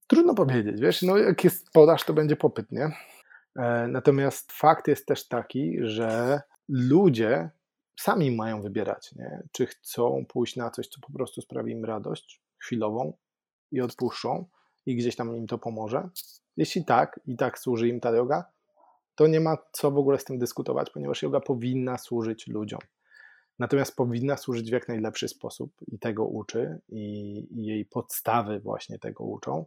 [0.08, 2.92] Trudno powiedzieć, wiesz, no jak jest podaż, to będzie popyt, nie?
[3.56, 7.50] E, natomiast fakt jest też taki, że ludzie
[7.96, 9.44] sami mają wybierać, nie?
[9.52, 13.14] czy chcą pójść na coś, co po prostu sprawi im radość chwilową
[13.72, 14.46] i odpuszczą
[14.86, 16.10] i gdzieś tam im to pomoże.
[16.58, 18.46] Jeśli tak i tak służy im ta yoga,
[19.16, 22.80] to nie ma co w ogóle z tym dyskutować, ponieważ yoga powinna służyć ludziom.
[23.60, 29.00] Natomiast powinna służyć w jak najlepszy sposób i tego uczy, i, i jej podstawy właśnie
[29.00, 29.66] tego uczą.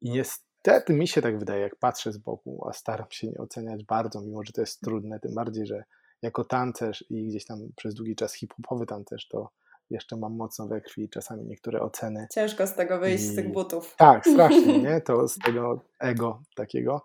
[0.00, 3.84] I niestety mi się tak wydaje, jak patrzę z boku, a staram się nie oceniać
[3.84, 5.84] bardzo, mimo że to jest trudne, tym bardziej, że
[6.22, 9.50] jako tancerz i gdzieś tam przez długi czas hip-hopowy tancerz, to
[9.90, 12.26] jeszcze mam mocno we krwi czasami niektóre oceny.
[12.34, 13.26] Ciężko z tego wyjść, I...
[13.26, 13.94] z tych butów.
[13.98, 15.00] Tak, strasznie, nie?
[15.00, 17.04] To z tego ego takiego.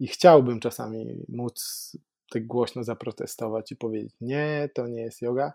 [0.00, 1.92] I chciałbym czasami móc
[2.30, 5.52] tak głośno zaprotestować i powiedzieć, nie, to nie jest yoga,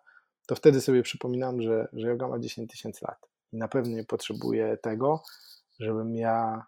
[0.47, 3.29] to wtedy sobie przypominam, że, że yoga ma 10 tysięcy lat.
[3.53, 5.23] I na pewno nie potrzebuję tego,
[5.79, 6.65] żebym ja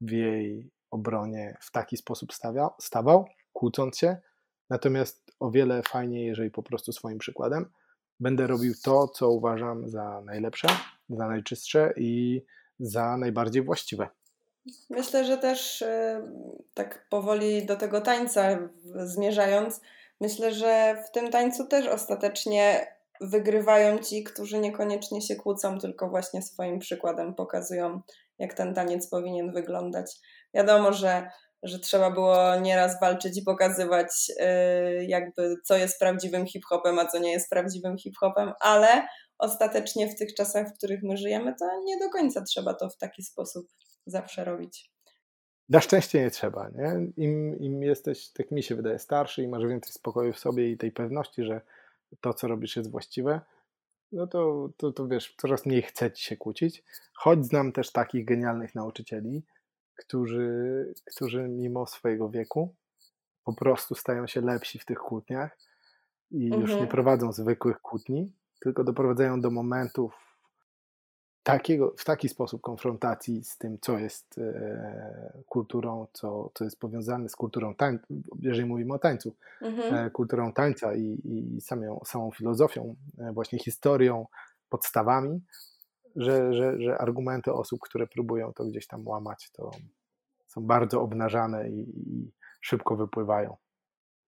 [0.00, 4.16] w jej obronie w taki sposób stawiał, stawał, kłócąc się.
[4.70, 7.70] Natomiast o wiele fajniej, jeżeli po prostu swoim przykładem
[8.20, 10.68] będę robił to, co uważam za najlepsze,
[11.08, 12.42] za najczystsze i
[12.78, 14.08] za najbardziej właściwe.
[14.90, 16.22] Myślę, że też y,
[16.74, 18.58] tak powoli do tego tańca
[18.96, 19.80] zmierzając,
[20.20, 22.86] myślę, że w tym tańcu też ostatecznie
[23.20, 28.00] wygrywają ci, którzy niekoniecznie się kłócą, tylko właśnie swoim przykładem pokazują,
[28.38, 30.16] jak ten taniec powinien wyglądać.
[30.54, 31.30] Wiadomo, że,
[31.64, 37.18] że trzeba było nieraz walczyć i pokazywać, yy, jakby co jest prawdziwym hip-hopem, a co
[37.18, 39.06] nie jest prawdziwym hip-hopem, ale
[39.38, 42.96] ostatecznie w tych czasach, w których my żyjemy, to nie do końca trzeba to w
[42.96, 43.66] taki sposób
[44.06, 44.90] zawsze robić.
[45.68, 46.68] Na szczęście nie trzeba.
[46.68, 47.06] Nie?
[47.16, 50.78] Im, Im jesteś, tak mi się wydaje, starszy i masz więcej spokoju w sobie i
[50.78, 51.60] tej pewności, że
[52.20, 53.40] to, co robisz, jest właściwe,
[54.12, 56.84] no to, to, to wiesz, coraz mniej chce ci się kłócić.
[57.14, 59.42] Choć znam też takich genialnych nauczycieli,
[59.96, 62.74] którzy, którzy mimo swojego wieku
[63.44, 65.58] po prostu stają się lepsi w tych kłótniach
[66.30, 66.62] i mhm.
[66.62, 66.90] już nie mhm.
[66.90, 70.24] prowadzą zwykłych kłótni, tylko doprowadzają do momentów,
[71.44, 77.28] takiego, w taki sposób konfrontacji z tym, co jest e, kulturą, co, co jest powiązane
[77.28, 78.06] z kulturą tańca,
[78.40, 79.94] jeżeli mówimy o tańcu, mhm.
[79.94, 84.26] e, kulturą tańca i, i samą, samą filozofią, e, właśnie historią,
[84.68, 85.40] podstawami,
[86.16, 89.70] że, że, że argumenty osób, które próbują to gdzieś tam łamać, to
[90.46, 93.56] są bardzo obnażane i, i szybko wypływają.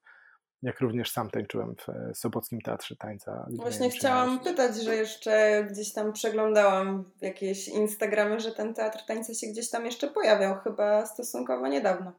[0.62, 3.47] jak również sam tańczyłem w e, Sopockim Teatrze Tańca.
[3.50, 9.48] Właśnie chciałam pytać, że jeszcze gdzieś tam przeglądałam jakieś Instagramy, że ten Teatr Tańca się
[9.48, 12.12] gdzieś tam jeszcze pojawiał, chyba stosunkowo niedawno.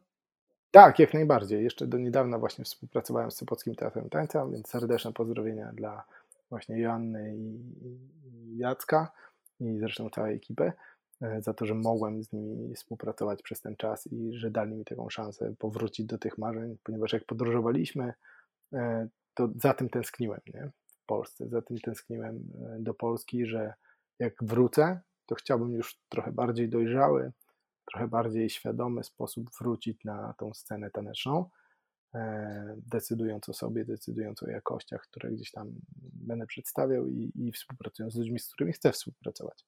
[0.70, 1.64] Tak, jak najbardziej.
[1.64, 6.04] Jeszcze do niedawna właśnie współpracowałem z Sopockim Teatrem Tańca, więc serdeczne pozdrowienia dla
[6.50, 9.12] właśnie Joanny i Jacka
[9.62, 10.72] i zresztą całej ekipy
[11.22, 14.84] e, za to, że mogłem z nimi współpracować przez ten czas i że dali mi
[14.84, 18.12] taką szansę powrócić do tych marzeń, ponieważ jak podróżowaliśmy,
[18.72, 20.70] e, to za tym tęskniłem nie?
[20.86, 23.74] w Polsce, za tym tęskniłem e, do Polski, że
[24.18, 27.32] jak wrócę, to chciałbym już trochę bardziej dojrzały,
[27.90, 31.50] trochę bardziej świadomy sposób wrócić na tą scenę taneczną
[32.76, 38.16] decydując o sobie, decydując o jakościach, które gdzieś tam będę przedstawiał i, i współpracując z
[38.16, 39.64] ludźmi, z którymi chcę współpracować.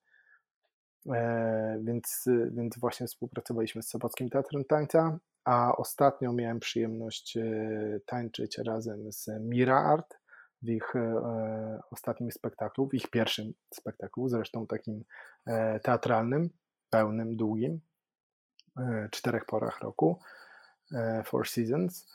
[1.12, 8.58] E, więc, więc właśnie współpracowaliśmy z Sobockim Teatrem Tańca, a ostatnio miałem przyjemność e, tańczyć
[8.58, 10.18] razem z Mira Art
[10.62, 15.04] w ich e, ostatnim spektaklu, w ich pierwszym spektaklu, zresztą takim
[15.82, 16.50] teatralnym,
[16.90, 17.80] pełnym, długim,
[19.10, 20.20] czterech porach roku,
[21.24, 22.08] Four Seasons.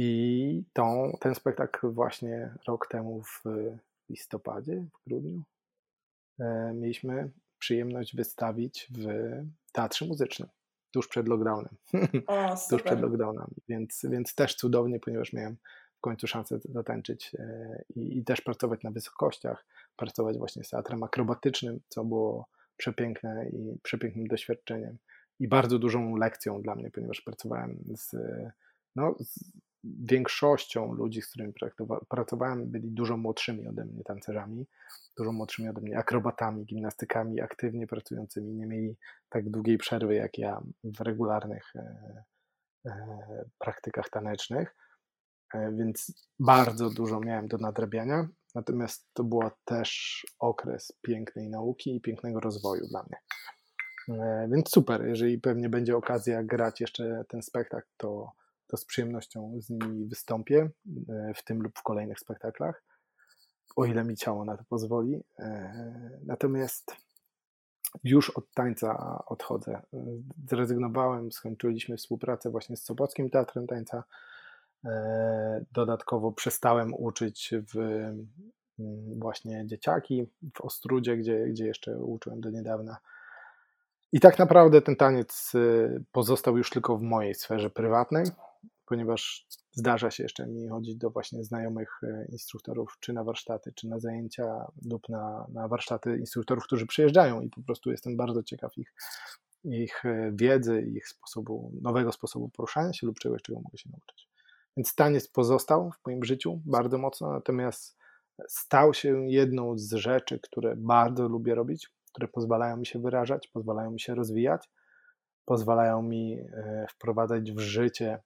[0.00, 3.42] I tą, ten spektakl właśnie rok temu w
[4.08, 5.42] listopadzie, w grudniu
[6.74, 9.06] mieliśmy przyjemność wystawić w
[9.72, 10.48] teatrze muzycznym
[10.90, 11.76] tuż przed lockdownem.
[12.26, 15.56] O, tuż przed lockdownem, więc, więc też cudownie, ponieważ miałem
[15.96, 21.02] w końcu szansę zatańczyć e, i, i też pracować na wysokościach, pracować właśnie z teatrem
[21.02, 24.98] akrobatycznym, co było przepiękne i przepięknym doświadczeniem
[25.40, 28.16] i bardzo dużą lekcją dla mnie, ponieważ pracowałem z,
[28.96, 29.44] no, z
[30.00, 31.52] większością ludzi, z którymi
[32.08, 34.66] pracowałem, byli dużo młodszymi ode mnie tancerzami,
[35.16, 38.54] dużo młodszymi ode mnie akrobatami, gimnastykami, aktywnie pracującymi.
[38.54, 38.96] Nie mieli
[39.28, 42.24] tak długiej przerwy jak ja w regularnych e,
[42.86, 44.76] e, praktykach tanecznych,
[45.54, 48.28] e, więc bardzo dużo miałem do nadrabiania.
[48.54, 53.18] Natomiast to był też okres pięknej nauki i pięknego rozwoju dla mnie.
[54.52, 58.32] Więc super, jeżeli pewnie będzie okazja grać jeszcze ten spektakl, to
[58.68, 60.70] to z przyjemnością z nimi wystąpię
[61.08, 62.82] e, w tym lub w kolejnych spektaklach,
[63.76, 65.24] o ile mi ciało na to pozwoli.
[65.38, 65.72] E,
[66.26, 66.96] natomiast
[68.04, 69.82] już od tańca odchodzę.
[70.48, 74.04] Zrezygnowałem, skończyliśmy współpracę właśnie z Sobockim Teatrem Tańca.
[74.84, 78.28] E, dodatkowo przestałem uczyć w mm,
[79.18, 82.96] właśnie dzieciaki w Ostrudzie, gdzie, gdzie jeszcze uczyłem do niedawna.
[84.12, 85.52] I tak naprawdę ten taniec
[86.12, 88.24] pozostał już tylko w mojej sferze prywatnej
[88.88, 93.88] ponieważ zdarza się jeszcze mi chodzić do właśnie znajomych e, instruktorów, czy na warsztaty, czy
[93.88, 98.78] na zajęcia, lub na, na warsztaty instruktorów, którzy przyjeżdżają i po prostu jestem bardzo ciekaw
[98.78, 98.94] ich,
[99.64, 104.28] ich e, wiedzy, ich sposobu, nowego sposobu poruszania się lub czegoś, czego mogę się nauczyć.
[104.76, 107.98] Więc taniec pozostał w moim życiu bardzo mocno, natomiast
[108.48, 113.90] stał się jedną z rzeczy, które bardzo lubię robić, które pozwalają mi się wyrażać, pozwalają
[113.90, 114.70] mi się rozwijać,
[115.44, 118.18] pozwalają mi e, wprowadzać w życie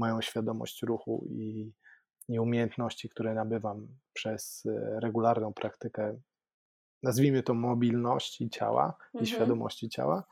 [0.00, 1.72] moją świadomość ruchu i,
[2.28, 6.20] i umiejętności, które nabywam przez e, regularną praktykę,
[7.02, 9.24] nazwijmy to mobilności ciała mhm.
[9.24, 10.24] i świadomości ciała,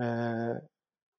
[0.00, 0.66] e,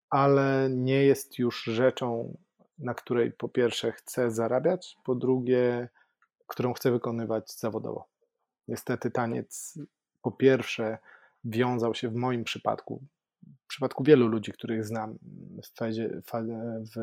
[0.10, 2.38] ale nie jest już rzeczą,
[2.78, 5.90] na której po pierwsze chcę zarabiać, po drugie,
[6.48, 8.08] którą chcę wykonywać zawodowo.
[8.68, 9.80] Niestety taniec
[10.22, 10.98] po pierwsze
[11.44, 13.04] wiązał się w moim przypadku,
[13.66, 15.18] w przypadku wielu ludzi, których znam
[15.64, 16.96] w, fazie, w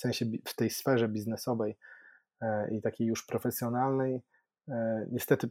[0.00, 1.76] sensie w tej sferze biznesowej
[2.40, 4.22] e, i takiej już profesjonalnej,
[4.68, 5.48] e, niestety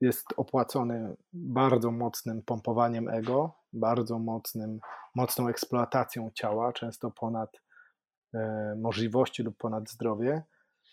[0.00, 4.80] jest opłacony bardzo mocnym pompowaniem ego, bardzo mocnym,
[5.14, 7.50] mocną eksploatacją ciała, często ponad
[8.34, 10.42] e, możliwości lub ponad zdrowie.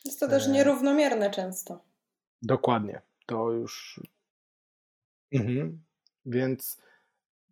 [0.05, 1.85] Jest to też nierównomierne często.
[2.41, 3.01] Dokładnie.
[3.25, 4.01] To już.
[5.31, 5.83] Mhm.
[6.25, 6.81] Więc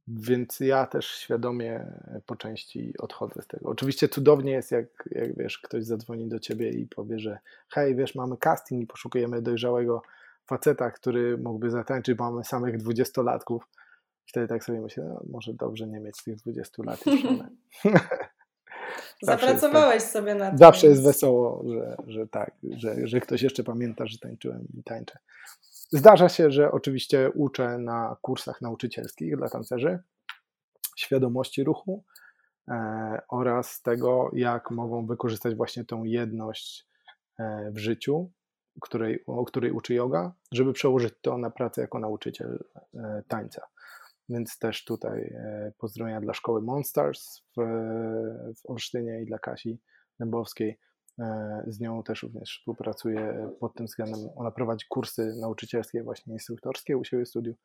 [0.08, 1.86] więc ja też świadomie
[2.26, 3.70] po części odchodzę z tego.
[3.70, 7.40] Oczywiście cudownie jest, jak, jak wiesz, ktoś zadzwoni do ciebie i powie, że
[7.70, 10.02] hej, wiesz, mamy casting i poszukujemy dojrzałego
[10.46, 13.68] faceta, który mógłby zatańczyć, bo mamy samych dwudziestolatków.
[14.26, 17.22] Wtedy tak sobie myślę, no, może dobrze nie mieć tych 20 lat już.
[19.22, 20.58] Zapracowałeś tak, sobie na to.
[20.58, 25.20] Zawsze jest wesoło, że, że tak, że, że ktoś jeszcze pamięta, że tańczyłem i tańczę.
[25.94, 30.00] Zdarza się, że oczywiście uczę na kursach nauczycielskich dla tancerzy
[30.98, 32.04] świadomości ruchu
[32.68, 36.88] e, oraz tego, jak mogą wykorzystać właśnie tą jedność
[37.40, 38.32] e, w życiu,
[38.82, 42.64] której, o której uczy yoga, żeby przełożyć to na pracę jako nauczyciel
[42.94, 43.62] e, tańca.
[44.30, 45.36] Więc też tutaj
[45.78, 47.62] pozdrowienia dla szkoły Monsters w,
[48.58, 49.80] w Olsztynie i dla Kasi
[50.20, 50.80] Dębowskiej.
[51.20, 54.20] E, z nią też również współpracuję pod tym względem.
[54.36, 57.56] Ona prowadzi kursy nauczycielskie, właśnie instruktorskie u siebie w studiu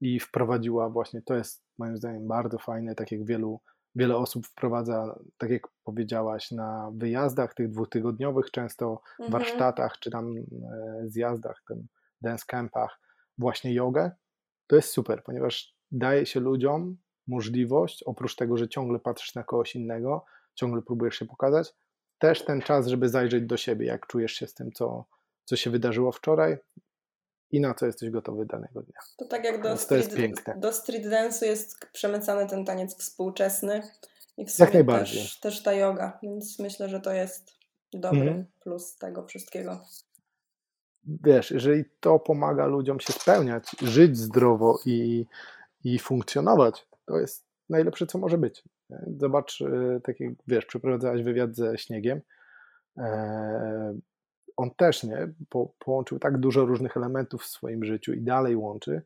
[0.00, 3.60] i wprowadziła właśnie, to jest moim zdaniem bardzo fajne, tak jak wielu,
[3.94, 9.30] wiele osób wprowadza, tak jak powiedziałaś, na wyjazdach tych dwutygodniowych, często mhm.
[9.30, 10.42] warsztatach czy tam e,
[11.04, 11.86] zjazdach, tym
[12.20, 13.00] dance campach,
[13.38, 14.10] właśnie jogę.
[14.66, 19.76] To jest super, ponieważ daje się ludziom możliwość, oprócz tego, że ciągle patrzysz na kogoś
[19.76, 20.24] innego,
[20.54, 21.74] ciągle próbujesz się pokazać,
[22.24, 25.04] też ten czas, żeby zajrzeć do siebie, jak czujesz się z tym, co,
[25.44, 26.56] co się wydarzyło wczoraj
[27.50, 29.00] i na co jesteś gotowy danego dnia.
[29.16, 33.82] To tak jak do, street, do street dance'u jest przemycany ten taniec współczesny
[34.36, 35.22] i w sumie jak najbardziej.
[35.22, 37.52] Też, też ta yoga, więc myślę, że to jest
[37.92, 38.44] dobry mm.
[38.60, 39.80] plus tego wszystkiego.
[41.04, 45.26] Wiesz, jeżeli to pomaga ludziom się spełniać, żyć zdrowo i,
[45.84, 48.62] i funkcjonować, to jest najlepsze, co może być.
[48.90, 52.20] Zobacz, e, tak jak wiesz, przeprowadzałeś wywiad ze śniegiem.
[52.98, 53.98] E,
[54.56, 59.02] on też nie po, połączył tak dużo różnych elementów w swoim życiu i dalej łączy,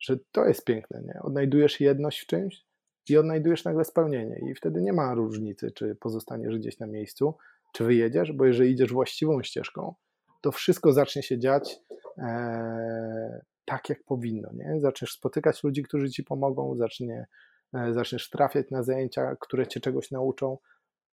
[0.00, 1.02] że to jest piękne.
[1.02, 1.22] Nie?
[1.22, 2.64] Odnajdujesz jedność w czymś
[3.08, 7.34] i odnajdujesz nagle spełnienie, i wtedy nie ma różnicy, czy pozostaniesz gdzieś na miejscu,
[7.72, 9.94] czy wyjedziesz, bo jeżeli idziesz właściwą ścieżką,
[10.40, 11.80] to wszystko zacznie się dziać
[12.18, 14.50] e, tak, jak powinno.
[14.52, 14.80] Nie?
[14.80, 17.26] Zaczniesz spotykać ludzi, którzy ci pomogą, zacznie,
[17.90, 20.58] zaczniesz trafiać na zajęcia, które cię czegoś nauczą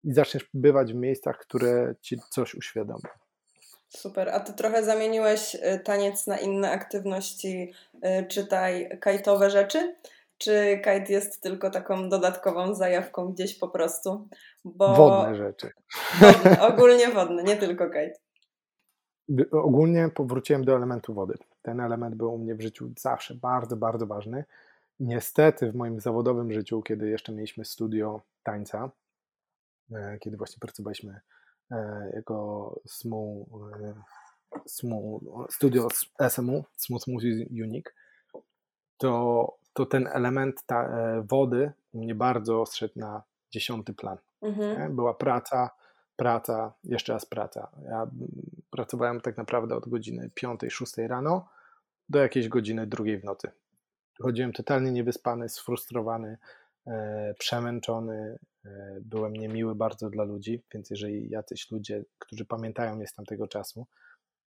[0.03, 3.09] i zaczniesz bywać w miejscach, które ci coś uświadomią.
[3.89, 9.95] Super, a ty trochę zamieniłeś e, taniec na inne aktywności, e, czytaj kajtowe rzeczy?
[10.37, 14.27] Czy kajt jest tylko taką dodatkową zajawką gdzieś po prostu?
[14.65, 14.95] Bo...
[14.95, 15.69] Wodne rzeczy.
[16.19, 18.21] Wodne, ogólnie wodne, nie tylko kajt.
[19.51, 21.33] Ogólnie powróciłem do elementu wody.
[21.61, 24.43] Ten element był u mnie w życiu zawsze bardzo, bardzo ważny.
[24.99, 28.91] Niestety w moim zawodowym życiu, kiedy jeszcze mieliśmy studio tańca,
[29.91, 31.19] e, kiedy właśnie pracowaliśmy
[31.71, 33.47] e, jako SMU,
[33.83, 33.93] e,
[34.65, 35.87] SMU studio
[36.29, 37.95] SMU, Smooth Music Unique,
[38.97, 40.89] to, to ten element ta,
[41.23, 44.17] wody mnie bardzo zszedł na dziesiąty plan.
[44.41, 44.95] Mhm.
[44.95, 45.69] Była praca,
[46.15, 47.71] praca, jeszcze raz praca.
[47.83, 48.07] Ja
[48.69, 51.47] pracowałem tak naprawdę od godziny 5-6 rano
[52.09, 53.51] do jakiejś godziny drugiej w nocy.
[54.21, 56.37] Chodziłem totalnie niewyspany, sfrustrowany,
[56.87, 63.07] e, przemęczony, e, byłem niemiły bardzo dla ludzi, więc jeżeli jacyś ludzie, którzy pamiętają mnie
[63.07, 63.87] z tamtego czasu,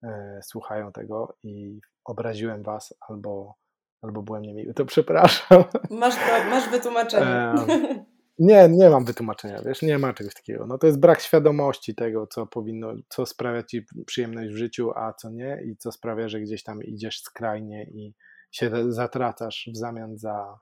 [0.03, 3.55] e, słuchają tego i obraziłem was albo,
[4.03, 5.65] albo byłem niemiły, to przepraszam.
[5.91, 6.15] Masz,
[6.51, 7.53] masz wytłumaczenie.
[8.39, 10.67] Nie, nie mam wytłumaczenia, wiesz, nie ma czegoś takiego.
[10.67, 15.13] No to jest brak świadomości tego, co powinno, co sprawia ci przyjemność w życiu, a
[15.13, 18.15] co nie i co sprawia, że gdzieś tam idziesz skrajnie i
[18.55, 20.59] się zatracasz w zamian za,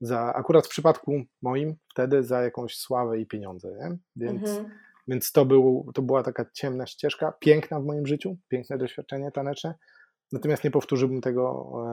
[0.00, 3.98] za akurat w przypadku moim wtedy za jakąś sławę i pieniądze, nie?
[4.16, 4.70] Więc, mhm.
[5.08, 9.74] więc to, był, to była taka ciemna ścieżka, piękna w moim życiu, piękne doświadczenie taneczne,
[10.32, 11.90] natomiast nie powtórzyłbym tego e,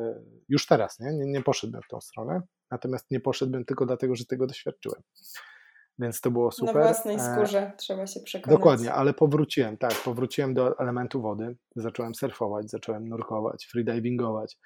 [0.00, 1.12] e, już teraz, nie?
[1.12, 1.26] nie?
[1.26, 5.02] Nie poszedłbym w tą stronę, natomiast nie poszedłbym tylko dlatego, że tego doświadczyłem.
[5.98, 6.74] Więc to było super.
[6.74, 8.58] Na własnej e, skórze trzeba się przekonać.
[8.58, 11.56] Dokładnie, ale powróciłem, tak, powróciłem do elementu wody.
[11.76, 14.58] Zacząłem surfować, zacząłem nurkować, freedivingować,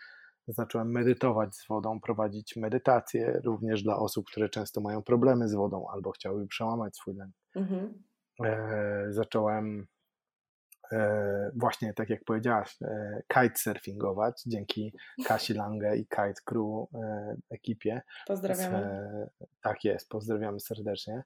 [0.48, 5.86] zacząłem medytować z wodą, prowadzić medytacje również dla osób, które często mają problemy z wodą
[5.92, 7.34] albo chciałyby przełamać swój lęk.
[7.56, 8.02] Mhm.
[8.44, 9.86] E, zacząłem
[11.54, 14.92] właśnie tak jak powiedziałaś, e, kitesurfingować dzięki
[15.26, 18.02] Kasi Lange i Kite Crew e, ekipie.
[18.26, 19.28] Pozdrawiamy.
[19.62, 21.22] Tak jest, pozdrawiamy serdecznie.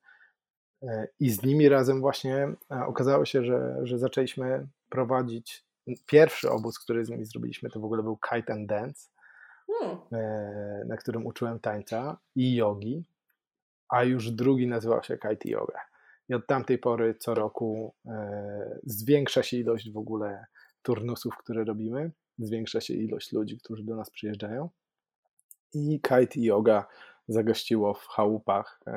[1.21, 2.49] I z nimi razem właśnie
[2.87, 5.64] okazało się, że, że zaczęliśmy prowadzić
[6.07, 9.09] pierwszy obóz, który z nimi zrobiliśmy, to w ogóle był Kite and Dance,
[9.67, 9.99] hmm.
[10.89, 13.05] na którym uczyłem tańca i jogi,
[13.89, 15.81] a już drugi nazywał się Kite Yoga.
[16.29, 20.47] I od tamtej pory co roku e, zwiększa się ilość w ogóle
[20.83, 24.68] turnusów, które robimy, zwiększa się ilość ludzi, którzy do nas przyjeżdżają.
[25.74, 26.87] I kite yoga
[27.29, 28.93] zagościło w chałupach e,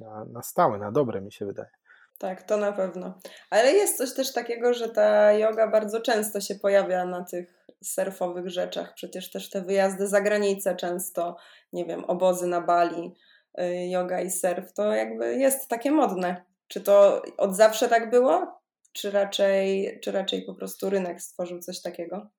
[0.00, 1.70] na, na stałe, na dobre mi się wydaje.
[2.18, 3.18] Tak, to na pewno.
[3.50, 8.48] Ale jest coś też takiego, że ta yoga bardzo często się pojawia na tych surfowych
[8.48, 8.94] rzeczach.
[8.94, 11.36] Przecież też te wyjazdy za granicę często,
[11.72, 13.14] nie wiem, obozy na Bali,
[13.60, 16.49] y, yoga i surf, to jakby jest takie modne.
[16.70, 18.60] Czy to od zawsze tak było?
[18.92, 22.30] Czy raczej, czy raczej po prostu rynek stworzył coś takiego?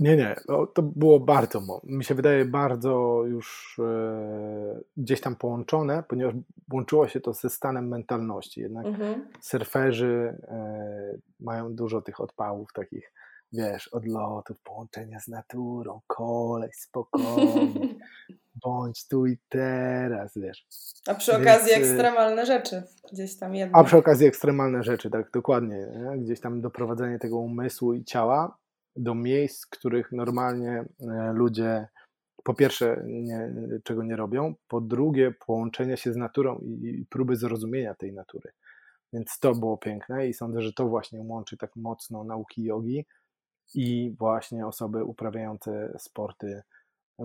[0.00, 0.36] Nie, nie.
[0.48, 6.34] No, to było bardzo, mi się wydaje, bardzo już e, gdzieś tam połączone, ponieważ
[6.72, 8.60] łączyło się to ze stanem mentalności.
[8.60, 9.28] Jednak mhm.
[9.40, 13.12] surferzy e, mają dużo tych odpałów takich,
[13.52, 17.94] wiesz, odlotów, połączenia z naturą, kolej, spokojnie.
[18.64, 20.66] bądź tu i teraz, wiesz.
[21.06, 22.82] A przy okazji Więc, y, ekstremalne rzeczy
[23.12, 23.80] gdzieś tam jednak.
[23.80, 25.76] A przy okazji ekstremalne rzeczy, tak, dokładnie.
[25.76, 26.18] Nie?
[26.18, 28.58] Gdzieś tam doprowadzenie tego umysłu i ciała
[28.96, 31.88] do miejsc, których normalnie e, ludzie
[32.44, 33.54] po pierwsze nie,
[33.84, 38.52] czego nie robią, po drugie połączenie się z naturą i próby zrozumienia tej natury.
[39.12, 43.06] Więc to było piękne i sądzę, że to właśnie łączy tak mocno nauki jogi
[43.74, 46.62] i właśnie osoby uprawiające sporty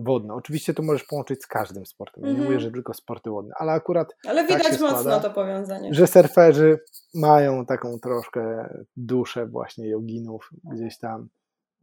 [0.04, 0.34] wodne.
[0.34, 2.24] Oczywiście to możesz połączyć z każdym sportem.
[2.24, 2.62] Ja nie mówię, mhm.
[2.62, 4.16] że tylko sporty wodne, ale akurat.
[4.28, 5.94] Ale tak widać tak mocno składa, to powiązanie.
[5.94, 6.80] Że surferzy
[7.14, 11.30] mają taką troszkę duszę właśnie joginów gdzieś tam.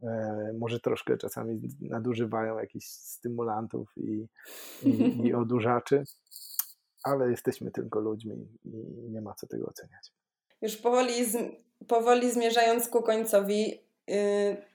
[0.03, 4.27] E, może troszkę czasami nadużywają jakichś stymulantów i,
[4.83, 6.03] i, i odurzaczy,
[7.03, 8.69] ale jesteśmy tylko ludźmi i
[9.09, 10.11] nie ma co tego oceniać.
[10.61, 11.13] Już powoli,
[11.87, 13.84] powoli zmierzając ku końcowi,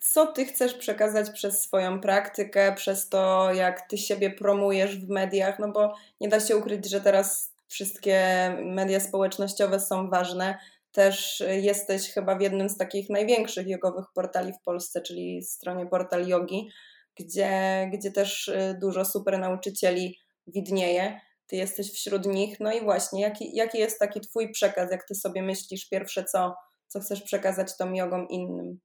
[0.00, 5.58] co ty chcesz przekazać przez swoją praktykę, przez to, jak ty siebie promujesz w mediach?
[5.58, 8.20] No bo nie da się ukryć, że teraz wszystkie
[8.64, 10.58] media społecznościowe są ważne.
[10.92, 16.28] Też jesteś chyba w jednym z takich największych jogowych portali w Polsce, czyli stronie Portal
[16.28, 16.70] Yogi,
[17.16, 17.50] gdzie,
[17.92, 21.20] gdzie też y, dużo super nauczycieli widnieje.
[21.46, 22.60] Ty jesteś wśród nich.
[22.60, 26.54] No i właśnie, jaki, jaki jest taki Twój przekaz, jak Ty sobie myślisz pierwsze, co,
[26.88, 28.80] co chcesz przekazać tą jogom innym?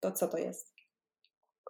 [0.00, 0.74] To co to jest?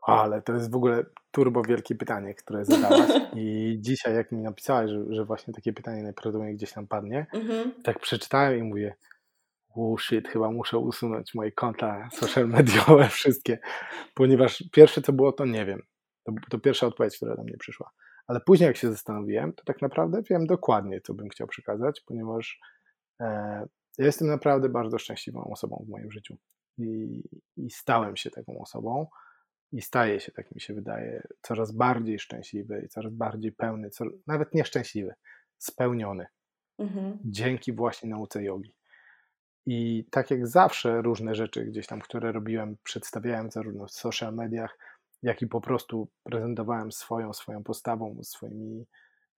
[0.03, 3.11] Ale to jest w ogóle turbo wielkie pytanie, które zadałaś.
[3.37, 7.83] I dzisiaj, jak mi napisałaś, że, że właśnie takie pytanie najprawdopodobniej gdzieś tam padnie, mhm.
[7.83, 8.95] tak przeczytałem i mówię,
[9.77, 13.59] oh shit, chyba muszę usunąć moje konta social mediowe wszystkie,
[14.15, 15.83] ponieważ pierwsze co było, to nie wiem.
[16.25, 17.91] To, to pierwsza odpowiedź, która do mnie przyszła.
[18.27, 22.61] Ale później jak się zastanowiłem, to tak naprawdę wiem dokładnie, co bym chciał przekazać, ponieważ
[23.21, 23.25] e,
[23.99, 26.37] ja jestem naprawdę bardzo szczęśliwą osobą w moim życiu.
[26.79, 27.23] I,
[27.57, 29.07] I stałem się taką osobą
[29.73, 34.05] i staję się, tak mi się wydaje, coraz bardziej szczęśliwy i coraz bardziej pełny, co,
[34.27, 35.15] nawet nieszczęśliwy,
[35.59, 36.27] spełniony.
[36.79, 37.19] Mhm.
[37.25, 38.75] Dzięki właśnie nauce jogi.
[39.67, 44.79] I tak jak zawsze różne rzeczy gdzieś tam, które robiłem, przedstawiałem zarówno w social mediach,
[45.23, 48.87] jak i po prostu prezentowałem swoją, swoją postawą, swoimi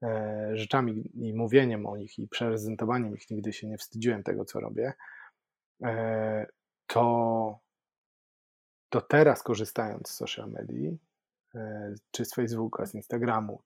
[0.03, 4.61] e, rzeczami i mówieniem o nich i prezentowaniem ich, nigdy się nie wstydziłem tego, co
[4.61, 4.93] robię,
[5.85, 6.47] e,
[6.91, 7.59] to,
[8.89, 10.91] to teraz korzystając z social media,
[11.55, 13.63] e, czy z Facebooka, z Instagramu,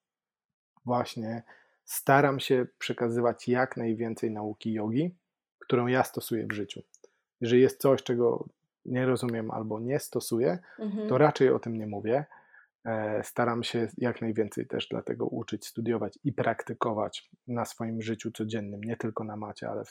[0.84, 1.42] właśnie
[1.84, 5.14] staram się przekazywać jak najwięcej nauki jogi,
[5.58, 6.82] którą ja stosuję w życiu.
[7.40, 8.48] Jeżeli jest coś, czego
[8.84, 11.08] nie rozumiem albo nie stosuję, mhm.
[11.08, 12.24] to raczej o tym nie mówię.
[12.84, 18.84] E, staram się jak najwięcej też dlatego uczyć, studiować i praktykować na swoim życiu codziennym,
[18.84, 19.82] nie tylko na macie, ale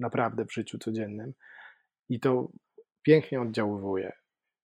[0.00, 1.32] naprawdę w życiu codziennym.
[2.08, 2.48] I to
[3.06, 4.12] pięknie oddziaływuje.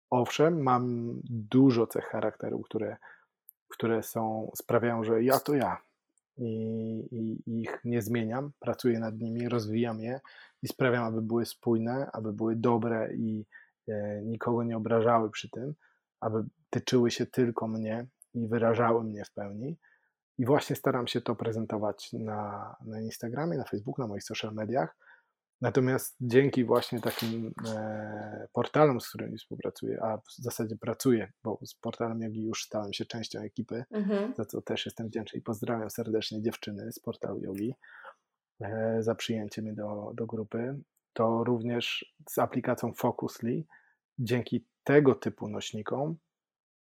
[0.10, 2.98] Owszem, mam dużo cech charakteru, które,
[3.68, 5.78] które są, sprawiają, że ja to ja.
[6.38, 6.54] I,
[7.12, 10.20] I ich nie zmieniam, pracuję nad nimi, rozwijam je
[10.64, 13.46] i sprawiam, aby były spójne, aby były dobre i
[13.88, 15.76] E, nikogo nie obrażały przy tym,
[16.20, 19.78] aby tyczyły się tylko mnie i wyrażały mnie w pełni.
[20.38, 24.98] I właśnie staram się to prezentować na, na Instagramie, na Facebooku, na moich social mediach.
[25.62, 31.74] Natomiast dzięki właśnie takim e, portalom, z którymi współpracuję, a w zasadzie pracuję, bo z
[31.76, 34.34] portalem Jogi już stałem się częścią ekipy, mhm.
[34.36, 37.76] za co też jestem wdzięczny i pozdrawiam serdecznie dziewczyny z portalu Jogi
[38.62, 40.80] e, za przyjęcie mnie do, do grupy
[41.14, 43.64] to również z aplikacją Focusly
[44.20, 46.18] dzięki tego typu nośnikom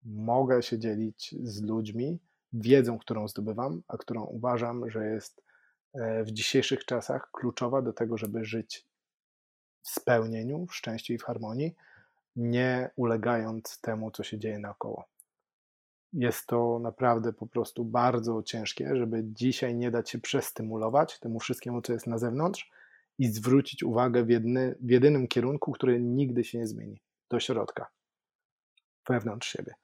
[0.04, 2.20] mogę się dzielić z ludźmi
[2.52, 5.44] wiedzą, którą zdobywam, a którą uważam, że jest
[5.94, 8.86] w dzisiejszych czasach kluczowa do tego, żeby żyć
[9.82, 11.74] w spełnieniu, w szczęściu i w harmonii,
[12.36, 15.04] nie ulegając temu, co się dzieje naokoło.
[16.12, 21.82] Jest to naprawdę po prostu bardzo ciężkie, żeby dzisiaj nie dać się przestymulować temu wszystkiemu,
[21.82, 22.70] co jest na zewnątrz,
[23.18, 27.86] i zwrócić uwagę w, jedny, w jedynym kierunku, który nigdy się nie zmieni do środka,
[29.08, 29.74] wewnątrz siebie,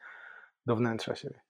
[0.67, 1.41] do wnętrza siebie.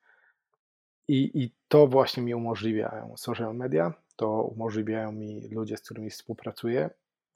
[1.09, 6.91] I, I to właśnie mi umożliwiają social media, to umożliwiają mi ludzie, z którymi współpracuję,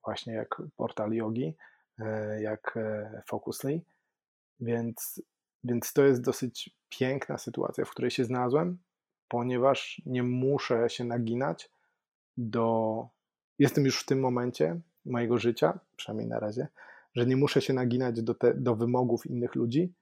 [0.04, 1.56] właśnie jak portal yogi,
[1.98, 3.80] e, jak e, Focusly.
[4.60, 5.22] Więc,
[5.64, 8.78] więc to jest dosyć piękna sytuacja, w której się znalazłem,
[9.28, 11.70] ponieważ nie muszę się naginać
[12.36, 13.08] do
[13.58, 16.68] jestem już w tym momencie mojego życia, przynajmniej na razie,
[17.14, 19.92] że nie muszę się naginać do, te, do wymogów innych ludzi,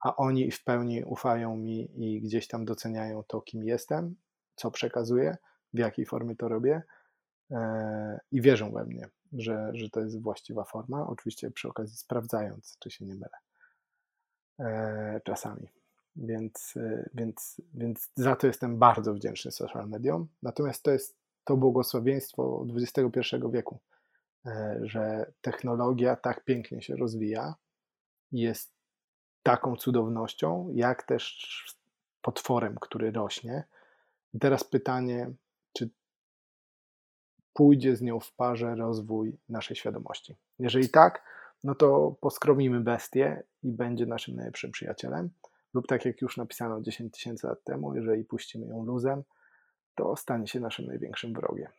[0.00, 4.16] a oni w pełni ufają mi i gdzieś tam doceniają to, kim jestem,
[4.56, 5.36] co przekazuję,
[5.74, 6.82] w jakiej formie to robię
[7.50, 11.06] e, i wierzą we mnie, że, że to jest właściwa forma.
[11.06, 13.38] Oczywiście przy okazji sprawdzając, czy się nie mylę
[14.58, 15.68] e, czasami.
[16.16, 20.28] Więc, e, więc, więc za to jestem bardzo wdzięczny social mediom.
[20.42, 23.80] Natomiast to jest to błogosławieństwo XXI wieku,
[24.80, 27.54] że technologia tak pięknie się rozwija
[28.32, 28.72] jest
[29.42, 31.46] taką cudownością, jak też
[32.22, 33.64] potworem, który rośnie.
[34.34, 35.32] I teraz pytanie,
[35.72, 35.90] czy
[37.52, 40.36] pójdzie z nią w parze rozwój naszej świadomości?
[40.58, 41.24] Jeżeli tak,
[41.64, 45.30] no to poskromimy bestię i będzie naszym najlepszym przyjacielem.
[45.74, 49.22] Lub tak jak już napisano 10 tysięcy lat temu, jeżeli puścimy ją luzem,
[49.94, 51.70] to stanie się naszym największym wrogiem.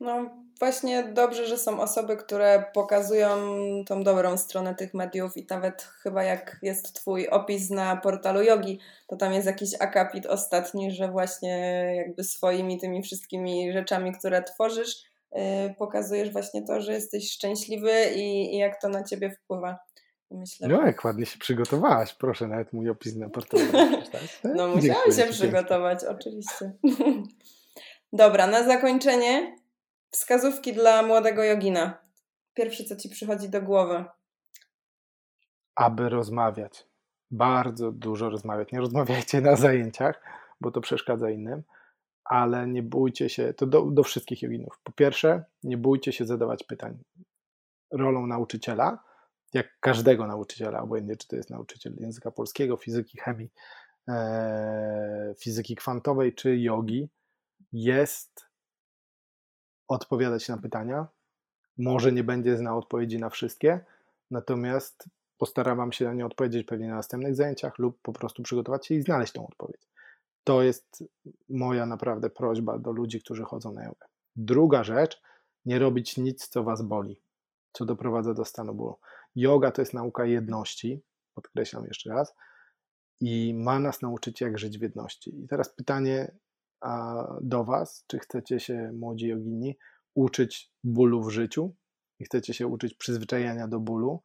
[0.00, 3.36] No właśnie dobrze, że są osoby, które pokazują
[3.86, 8.80] tą dobrą stronę tych mediów i nawet chyba jak jest Twój opis na portalu Yogi,
[9.06, 11.58] to tam jest jakiś akapit ostatni, że właśnie
[11.96, 15.40] jakby swoimi tymi wszystkimi rzeczami, które tworzysz, yy,
[15.78, 19.78] pokazujesz właśnie to, że jesteś szczęśliwy i, i jak to na Ciebie wpływa.
[20.30, 22.14] Myślę, no, jak ładnie się przygotowałaś.
[22.14, 23.64] Proszę, nawet mój opis na portalu.
[24.44, 26.72] No, musiałam się przygotować, oczywiście.
[28.12, 29.56] Dobra, na zakończenie
[30.10, 31.98] wskazówki dla młodego jogina.
[32.54, 34.04] Pierwsze, co ci przychodzi do głowy.
[35.74, 36.86] Aby rozmawiać.
[37.30, 38.72] Bardzo dużo rozmawiać.
[38.72, 40.22] Nie rozmawiajcie na zajęciach,
[40.60, 41.62] bo to przeszkadza innym,
[42.24, 44.80] ale nie bójcie się, to do, do wszystkich joginów.
[44.84, 46.98] Po pierwsze, nie bójcie się zadawać pytań.
[47.92, 49.06] Rolą nauczyciela
[49.56, 53.52] jak każdego nauczyciela, obojętnie czy to jest nauczyciel języka polskiego, fizyki, chemii,
[54.08, 57.08] e, fizyki kwantowej czy jogi,
[57.72, 58.45] jest
[59.88, 61.06] odpowiadać na pytania.
[61.78, 63.80] Może nie będzie znał odpowiedzi na wszystkie,
[64.30, 65.08] natomiast
[65.38, 69.02] postaram się na nie odpowiedzieć pewnie na następnych zajęciach lub po prostu przygotować się i
[69.02, 69.88] znaleźć tą odpowiedź.
[70.44, 71.04] To jest
[71.48, 74.06] moja naprawdę prośba do ludzi, którzy chodzą na jogę.
[74.36, 75.22] Druga rzecz,
[75.64, 77.20] nie robić nic, co was boli,
[77.72, 78.96] co doprowadza do stanu bólu.
[79.34, 81.02] Yoga to jest nauka jedności,
[81.34, 82.34] podkreślam jeszcze raz,
[83.20, 85.42] i ma nas nauczyć, jak żyć w jedności.
[85.44, 86.32] I teraz pytanie
[87.42, 89.78] do Was, czy chcecie się, młodzi jogini,
[90.14, 91.74] uczyć bólu w życiu
[92.18, 94.22] i chcecie się uczyć przyzwyczajania do bólu,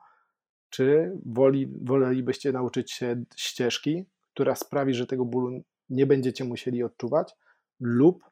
[0.69, 7.33] czy woli, wolelibyście nauczyć się ścieżki, która sprawi, że tego bólu nie będziecie musieli odczuwać,
[7.79, 8.25] lub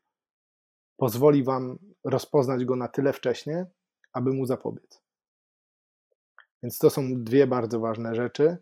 [0.97, 3.65] pozwoli Wam rozpoznać go na tyle wcześnie,
[4.13, 5.01] aby mu zapobiec.
[6.63, 8.57] Więc to są dwie bardzo ważne rzeczy.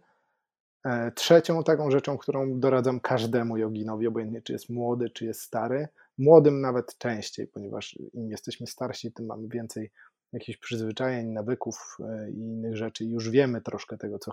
[0.87, 5.87] E, trzecią taką rzeczą, którą doradzam każdemu joginowi, obojętnie czy jest młody, czy jest stary,
[6.17, 9.91] młodym nawet częściej, ponieważ im jesteśmy starsi, tym mamy więcej
[10.33, 13.05] jakichś przyzwyczajeń, nawyków e, i innych rzeczy.
[13.05, 14.31] Już wiemy troszkę tego, co,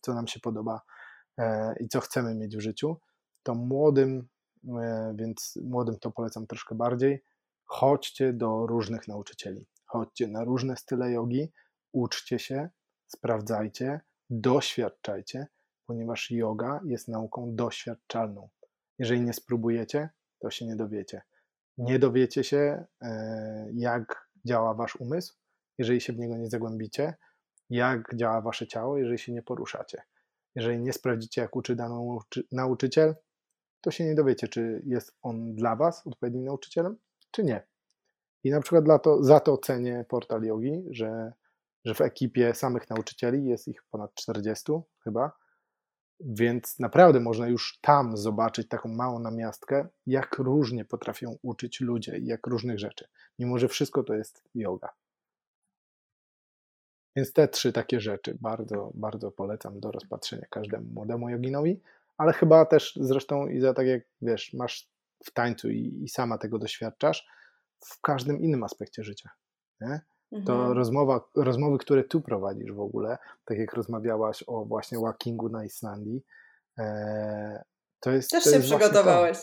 [0.00, 0.80] co nam się podoba
[1.38, 2.96] e, i co chcemy mieć w życiu.
[3.42, 4.28] To młodym,
[5.14, 7.24] więc młodym to polecam troszkę bardziej.
[7.64, 11.52] Chodźcie do różnych nauczycieli, chodźcie na różne style jogi,
[11.92, 12.68] uczcie się,
[13.06, 14.00] sprawdzajcie,
[14.30, 15.46] doświadczajcie,
[15.90, 18.48] ponieważ yoga jest nauką doświadczalną.
[18.98, 21.22] Jeżeli nie spróbujecie, to się nie dowiecie.
[21.78, 25.34] Nie dowiecie się, e, jak działa wasz umysł,
[25.78, 27.14] jeżeli się w niego nie zagłębicie,
[27.70, 30.02] jak działa wasze ciało, jeżeli się nie poruszacie.
[30.54, 31.94] Jeżeli nie sprawdzicie, jak uczy dany
[32.52, 33.14] nauczyciel,
[33.80, 36.96] to się nie dowiecie, czy jest on dla was odpowiednim nauczycielem,
[37.30, 37.66] czy nie.
[38.44, 41.32] I na przykład dla to, za to cenię portal yogi, że
[41.84, 44.72] że w ekipie samych nauczycieli jest ich ponad 40
[45.04, 45.32] chyba,
[46.20, 52.26] więc naprawdę można już tam zobaczyć taką małą namiastkę, jak różnie potrafią uczyć ludzie i
[52.26, 53.08] jak różnych rzeczy,
[53.38, 54.88] mimo że wszystko to jest yoga.
[57.16, 61.80] Więc te trzy takie rzeczy bardzo, bardzo polecam do rozpatrzenia każdemu młodemu joginowi,
[62.16, 64.88] ale chyba też zresztą i za tak jak wiesz, masz
[65.24, 67.26] w tańcu i, i sama tego doświadczasz,
[67.84, 69.30] w każdym innym aspekcie życia.
[69.80, 70.00] Nie?
[70.30, 70.72] To mhm.
[70.72, 76.22] rozmowa, rozmowy, które tu prowadzisz w ogóle, tak jak rozmawiałaś o właśnie walkingu na Islandii,
[76.78, 77.64] e,
[78.00, 78.30] to jest.
[78.30, 79.38] Też to się jest przygotowałeś.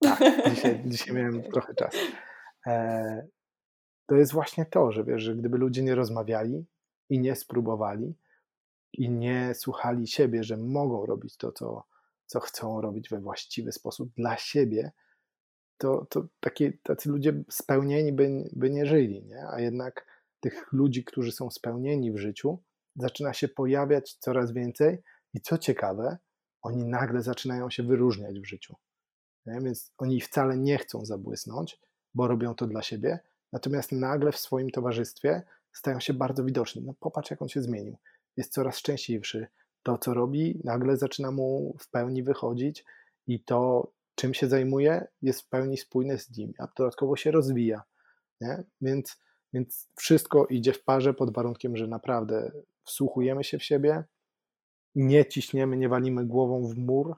[0.00, 0.18] Tak,
[0.50, 1.98] dzisiaj, dzisiaj miałem trochę czasu.
[2.66, 3.26] E,
[4.06, 6.66] to jest właśnie to, że wiesz, że gdyby ludzie nie rozmawiali
[7.08, 8.14] i nie spróbowali
[8.92, 11.84] i nie słuchali siebie, że mogą robić to, co,
[12.26, 14.92] co chcą robić we właściwy sposób dla siebie,
[15.78, 19.46] to, to takie, tacy ludzie spełnieni by, by nie żyli, nie?
[19.48, 20.11] a jednak
[20.42, 22.58] tych ludzi, którzy są spełnieni w życiu,
[22.96, 25.02] zaczyna się pojawiać coraz więcej
[25.34, 26.18] i co ciekawe,
[26.62, 28.76] oni nagle zaczynają się wyróżniać w życiu.
[29.46, 29.60] Nie?
[29.60, 31.80] Więc oni wcale nie chcą zabłysnąć,
[32.14, 33.18] bo robią to dla siebie,
[33.52, 36.82] natomiast nagle w swoim towarzystwie stają się bardzo widoczni.
[36.82, 37.96] No popatrz, jak on się zmienił.
[38.36, 39.46] Jest coraz szczęśliwszy.
[39.82, 42.84] To, co robi, nagle zaczyna mu w pełni wychodzić
[43.26, 47.82] i to, czym się zajmuje, jest w pełni spójne z nim, a dodatkowo się rozwija.
[48.40, 48.64] Nie?
[48.80, 49.18] Więc
[49.52, 52.52] więc wszystko idzie w parze pod warunkiem, że naprawdę
[52.84, 54.04] wsłuchujemy się w siebie,
[54.94, 57.16] nie ciśniemy, nie walimy głową w mur,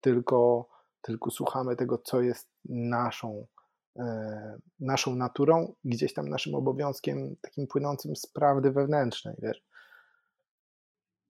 [0.00, 0.68] tylko,
[1.02, 3.46] tylko słuchamy tego, co jest naszą,
[3.96, 9.62] e, naszą naturą, gdzieś tam naszym obowiązkiem takim płynącym z prawdy wewnętrznej, wiesz.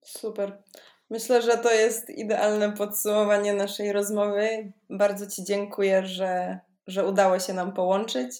[0.04, 0.62] Super.
[1.10, 4.72] Myślę, że to jest idealne podsumowanie naszej rozmowy.
[4.90, 8.30] Bardzo Ci dziękuję, że, że udało się nam połączyć.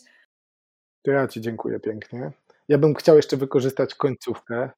[1.07, 2.33] To ja Ci dziękuję pięknie.
[2.69, 4.71] Ja bym chciał jeszcze wykorzystać końcówkę,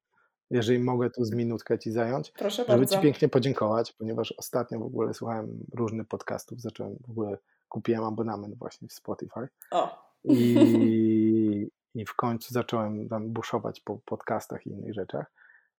[0.50, 2.96] jeżeli mogę tu z minutkę Ci zająć, Proszę żeby bardzo.
[2.96, 8.58] Ci pięknie podziękować, ponieważ ostatnio w ogóle słuchałem różnych podcastów, zacząłem w ogóle, kupiłem abonament
[8.58, 9.48] właśnie w Spotify.
[9.70, 10.12] O.
[10.24, 11.70] I,
[12.00, 15.32] I w końcu zacząłem tam buszować po podcastach i innych rzeczach.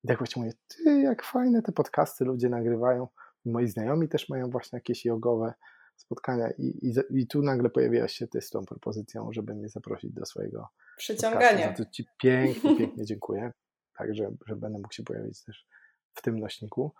[0.04, 3.08] I tak właśnie mówię, ty, jak fajne te podcasty ludzie nagrywają.
[3.46, 5.54] Moi znajomi też mają właśnie jakieś jogowe
[6.00, 10.14] spotkania i, i, i tu nagle pojawiłaś się ty z tą propozycją, żeby mnie zaprosić
[10.14, 11.50] do swojego przyciągania.
[11.50, 13.52] Podcastu, za to Ci pięknie, pięknie dziękuję.
[13.98, 15.68] tak, że, że będę mógł się pojawić też
[16.14, 16.94] w tym nośniku,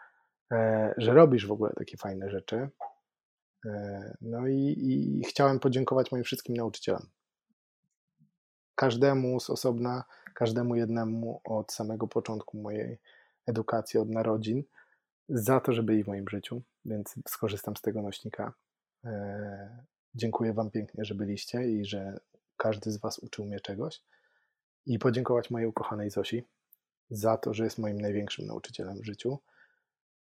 [0.52, 2.70] e, że robisz w ogóle takie fajne rzeczy.
[3.66, 7.02] E, no i, i chciałem podziękować moim wszystkim nauczycielom.
[8.76, 10.04] Każdemu z osobna,
[10.36, 13.00] każdemu jednemu od samego początku mojej
[13.48, 14.64] edukacji, od narodzin,
[15.30, 18.54] za to, że byli w moim życiu, więc skorzystam z tego nośnika.
[19.06, 19.84] E,
[20.16, 22.20] dziękuję Wam pięknie, że byliście i że
[22.58, 24.02] każdy z Was uczył mnie czegoś.
[24.86, 26.44] I podziękować mojej ukochanej Zosi
[27.10, 29.40] za to, że jest moim największym nauczycielem w życiu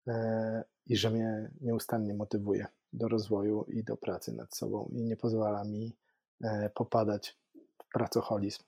[0.06, 5.16] e, i że mnie nieustannie motywuje do rozwoju i do pracy nad sobą i nie
[5.16, 5.96] pozwala mi
[6.44, 7.38] e, popadać
[7.82, 8.62] w pracoholizm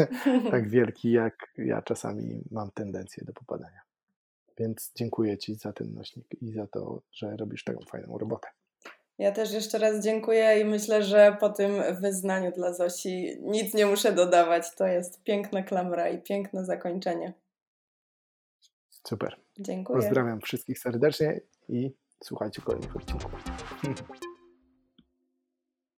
[0.50, 3.80] tak wielki, jak ja czasami mam tendencję do popadania.
[4.58, 8.48] Więc dziękuję Ci za ten nośnik i za to, że robisz taką fajną robotę.
[9.18, 13.86] Ja też jeszcze raz dziękuję i myślę, że po tym wyznaniu dla Zosi nic nie
[13.86, 14.74] muszę dodawać.
[14.74, 17.32] To jest piękna klamra i piękne zakończenie.
[19.08, 19.36] Super.
[19.58, 20.00] Dziękuję.
[20.00, 23.30] Pozdrawiam wszystkich serdecznie i słuchajcie kolejnych odcinków.